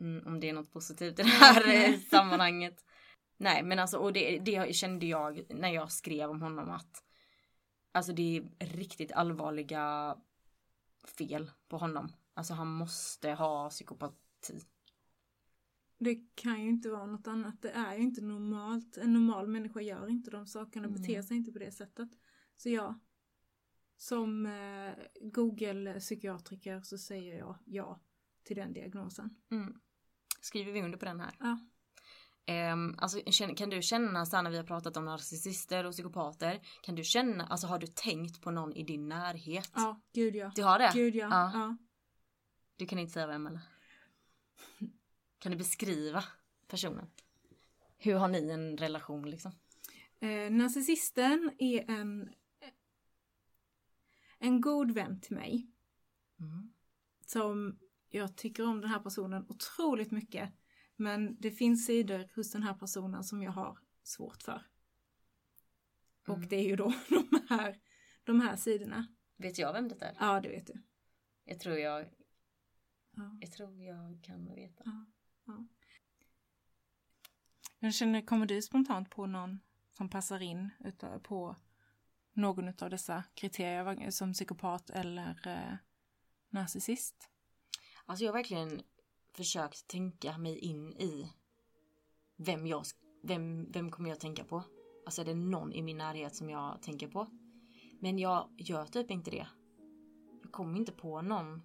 Mm, 0.00 0.26
om 0.26 0.40
det 0.40 0.48
är 0.48 0.52
något 0.52 0.72
positivt 0.72 1.18
i 1.18 1.22
det 1.22 1.28
här 1.28 1.92
sammanhanget. 2.10 2.84
Nej 3.36 3.62
men 3.62 3.78
alltså 3.78 3.96
och 3.96 4.12
det, 4.12 4.38
det 4.38 4.74
kände 4.76 5.06
jag 5.06 5.42
när 5.48 5.68
jag 5.68 5.92
skrev 5.92 6.30
om 6.30 6.42
honom 6.42 6.70
att 6.70 7.04
Alltså 7.94 8.12
det 8.12 8.36
är 8.58 8.66
riktigt 8.66 9.12
allvarliga 9.12 10.16
fel 11.18 11.50
på 11.68 11.78
honom. 11.78 12.12
Alltså 12.34 12.54
han 12.54 12.68
måste 12.68 13.30
ha 13.30 13.70
psykopati. 13.70 14.60
Det 16.04 16.14
kan 16.34 16.62
ju 16.62 16.68
inte 16.68 16.90
vara 16.90 17.06
något 17.06 17.26
annat. 17.26 17.62
Det 17.62 17.70
är 17.70 17.96
ju 17.96 18.02
inte 18.02 18.20
normalt. 18.20 18.96
En 18.96 19.12
normal 19.12 19.48
människa 19.48 19.80
gör 19.80 20.08
inte 20.08 20.30
de 20.30 20.46
sakerna, 20.46 20.88
beter 20.88 21.22
sig 21.22 21.36
inte 21.36 21.52
på 21.52 21.58
det 21.58 21.72
sättet. 21.72 22.08
Så 22.56 22.68
ja, 22.68 23.00
som 23.96 24.46
eh, 24.46 24.92
Google-psykiatriker 25.20 26.80
så 26.80 26.98
säger 26.98 27.38
jag 27.38 27.58
ja 27.64 28.00
till 28.44 28.56
den 28.56 28.72
diagnosen. 28.72 29.36
Mm. 29.50 29.74
Skriver 30.40 30.72
vi 30.72 30.82
under 30.82 30.98
på 30.98 31.04
den 31.04 31.20
här? 31.20 31.34
Ja. 31.38 31.58
Um, 32.72 32.94
alltså, 32.98 33.20
kan 33.56 33.70
du 33.70 33.82
känna 33.82 34.26
så 34.26 34.42
när 34.42 34.50
vi 34.50 34.56
har 34.56 34.64
pratat 34.64 34.96
om 34.96 35.04
narcissister 35.04 35.84
och 35.84 35.92
psykopater. 35.92 36.60
Kan 36.82 36.94
du 36.94 37.04
känna, 37.04 37.46
alltså 37.46 37.66
har 37.66 37.78
du 37.78 37.86
tänkt 37.86 38.40
på 38.40 38.50
någon 38.50 38.72
i 38.72 38.82
din 38.82 39.08
närhet? 39.08 39.70
Ja, 39.74 40.00
gud 40.12 40.34
ja. 40.34 40.52
Du 40.54 40.62
har 40.62 40.78
det? 40.78 40.90
Gud 40.94 41.14
ja. 41.14 41.28
Ja. 41.30 41.50
ja. 41.54 41.76
Du 42.76 42.86
kan 42.86 42.98
inte 42.98 43.12
säga 43.12 43.26
vem 43.26 43.46
eller? 43.46 43.60
Kan 45.42 45.52
du 45.52 45.58
beskriva 45.58 46.24
personen? 46.68 47.10
Hur 47.98 48.14
har 48.14 48.28
ni 48.28 48.50
en 48.50 48.76
relation 48.76 49.30
liksom? 49.30 49.52
Eh, 50.20 50.50
narcissisten 50.50 51.50
är 51.58 51.90
en, 51.90 52.34
en 54.38 54.60
god 54.60 54.90
vän 54.90 55.20
till 55.20 55.36
mig. 55.36 55.70
Mm. 56.40 56.72
Som 57.26 57.78
jag 58.10 58.36
tycker 58.36 58.66
om 58.66 58.80
den 58.80 58.90
här 58.90 58.98
personen 59.00 59.46
otroligt 59.48 60.10
mycket. 60.10 60.52
Men 60.96 61.36
det 61.40 61.50
finns 61.50 61.86
sidor 61.86 62.28
hos 62.34 62.52
den 62.52 62.62
här 62.62 62.74
personen 62.74 63.24
som 63.24 63.42
jag 63.42 63.52
har 63.52 63.78
svårt 64.02 64.42
för. 64.42 64.66
Och 66.26 66.36
Mm. 66.36 66.48
det 66.48 66.56
är 66.56 66.64
ju 66.68 66.76
då 66.76 66.92
de 67.08 67.46
här, 67.48 67.80
de 68.24 68.40
här 68.40 68.56
sidorna. 68.56 69.06
Vet 69.36 69.58
jag 69.58 69.72
vem 69.72 69.88
det 69.88 70.04
är? 70.04 70.16
Ja, 70.20 70.40
det 70.40 70.48
vet 70.48 70.66
du. 70.66 70.82
Jag 71.44 71.60
tror 71.60 71.78
jag, 71.78 72.10
Ja. 73.16 73.38
jag 73.40 73.52
tror 73.52 73.82
jag 73.82 74.20
kan 74.22 74.54
veta. 74.54 75.06
Jag 77.78 77.94
känner, 77.94 78.26
kommer 78.26 78.46
du 78.46 78.62
spontant 78.62 79.10
på 79.10 79.26
någon 79.26 79.60
som 79.96 80.08
passar 80.08 80.42
in 80.42 80.70
utav, 80.84 81.18
på 81.18 81.56
någon 82.32 82.68
av 82.68 82.90
dessa 82.90 83.24
kriterier 83.34 84.10
som 84.10 84.32
psykopat 84.32 84.90
eller 84.90 85.40
eh, 85.46 85.76
narcissist? 86.50 87.30
Alltså 88.06 88.24
jag 88.24 88.32
har 88.32 88.38
verkligen 88.38 88.82
försökt 89.32 89.86
tänka 89.86 90.38
mig 90.38 90.58
in 90.58 90.92
i 90.92 91.32
vem 92.36 92.66
jag, 92.66 92.84
vem, 93.22 93.70
vem 93.72 93.90
kommer 93.90 94.08
jag 94.08 94.20
tänka 94.20 94.44
på? 94.44 94.64
Alltså 95.04 95.20
är 95.20 95.24
det 95.24 95.34
någon 95.34 95.72
i 95.72 95.82
min 95.82 95.98
närhet 95.98 96.36
som 96.36 96.50
jag 96.50 96.82
tänker 96.82 97.08
på? 97.08 97.26
Men 98.00 98.18
jag 98.18 98.48
gör 98.58 98.86
typ 98.86 99.10
inte 99.10 99.30
det. 99.30 99.46
Jag 100.42 100.52
kommer 100.52 100.78
inte 100.78 100.92
på 100.92 101.22
någon. 101.22 101.62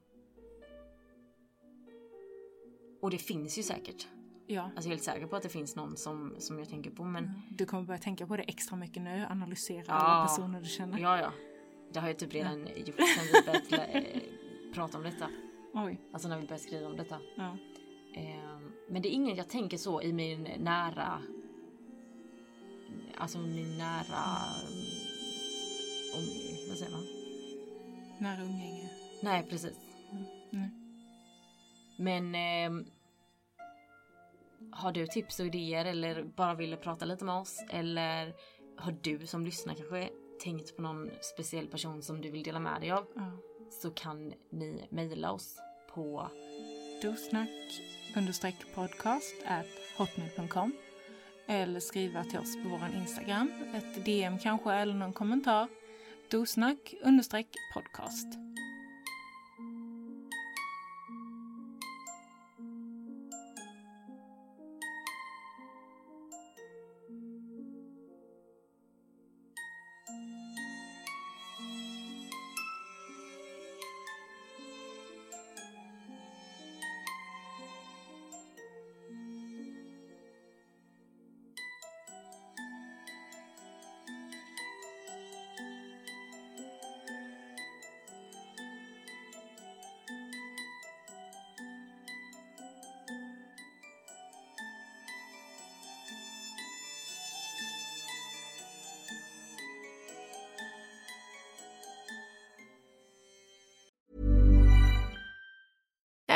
Och 3.02 3.10
det 3.10 3.18
finns 3.18 3.58
ju 3.60 3.64
säkert. 3.64 4.08
Ja. 4.48 4.62
Alltså 4.62 4.76
jag 4.78 4.86
är 4.86 4.90
helt 4.90 5.04
säker 5.04 5.28
på 5.28 5.36
att 5.36 5.44
det 5.44 5.50
finns 5.50 5.76
någon 5.76 5.98
som, 5.98 6.36
som 6.40 6.60
jag 6.60 6.70
tänker 6.70 6.92
på 6.92 7.04
men 7.04 7.42
Du 7.50 7.66
kommer 7.66 7.84
börja 7.84 7.98
tänka 8.00 8.28
på 8.28 8.38
det 8.38 8.44
extra 8.44 8.76
mycket 8.78 9.04
nu, 9.04 9.26
analysera 9.30 9.84
Ja. 9.88 9.94
alla 9.94 10.28
personer 10.28 10.62
du 10.62 10.70
känner. 10.70 11.00
ja 11.00 11.20
ja. 11.20 11.32
Det 11.94 12.00
har 12.00 12.08
jag 12.08 12.18
typ 12.18 12.34
redan 12.34 12.60
gjort 12.60 12.96
sen 12.98 13.26
vi 13.34 13.42
började 13.72 13.86
eh, 14.00 14.22
prata 14.74 14.98
om 14.98 15.04
detta. 15.04 15.30
Oj. 15.74 16.00
Alltså 16.14 16.28
när 16.28 16.40
vi 16.40 16.48
började 16.48 16.64
skriva 16.64 16.88
om 16.88 16.98
detta. 16.98 17.20
Ja. 17.36 17.58
Eh, 18.16 18.60
men 18.90 19.02
det 19.02 19.10
är 19.10 19.12
ingen 19.12 19.36
jag 19.36 19.50
tänker 19.50 19.78
så 19.78 20.02
i 20.02 20.14
min 20.14 20.48
nära... 20.60 21.22
Alltså 23.18 23.40
min 23.40 23.78
nära... 23.78 24.24
Om, 26.16 26.24
vad 26.70 26.78
säger 26.78 26.92
man? 26.92 27.04
Nära 28.20 28.44
umgänge. 28.44 28.90
Nej, 29.24 29.46
precis. 29.50 29.74
Mm. 30.52 30.70
Men... 31.98 32.36
ehm, 32.36 32.86
har 34.72 34.92
du 34.92 35.08
tips 35.08 35.40
och 35.40 35.46
idéer 35.46 35.86
eller 35.86 36.24
bara 36.24 36.56
ville 36.56 36.78
prata 36.78 37.06
lite 37.06 37.26
med 37.26 37.36
oss? 37.36 37.64
Eller 37.70 38.34
har 38.78 38.96
du 39.02 39.28
som 39.28 39.46
lyssnar 39.46 39.76
kanske 39.76 40.10
tänkt 40.44 40.76
på 40.76 40.82
någon 40.82 41.12
speciell 41.22 41.68
person 41.68 42.02
som 42.02 42.22
du 42.22 42.32
vill 42.32 42.44
dela 42.44 42.60
med 42.60 42.82
dig 42.82 42.92
av? 42.92 43.06
Ja. 43.16 43.32
Så 43.82 43.92
kan 43.92 44.34
ni 44.50 44.88
mejla 44.90 45.32
oss 45.32 45.58
på 45.94 46.30
Dosnack 47.02 47.50
podcast 48.76 49.36
hotmail.com 49.98 50.74
eller 51.48 51.80
skriva 51.80 52.24
till 52.24 52.40
oss 52.40 52.64
på 52.64 52.70
våran 52.70 52.94
Instagram, 52.94 53.52
ett 53.76 54.06
DM 54.06 54.40
kanske 54.40 54.74
eller 54.74 54.94
någon 54.94 55.14
kommentar. 55.14 55.68
Dosnack 56.32 56.94
podcast. 57.74 58.28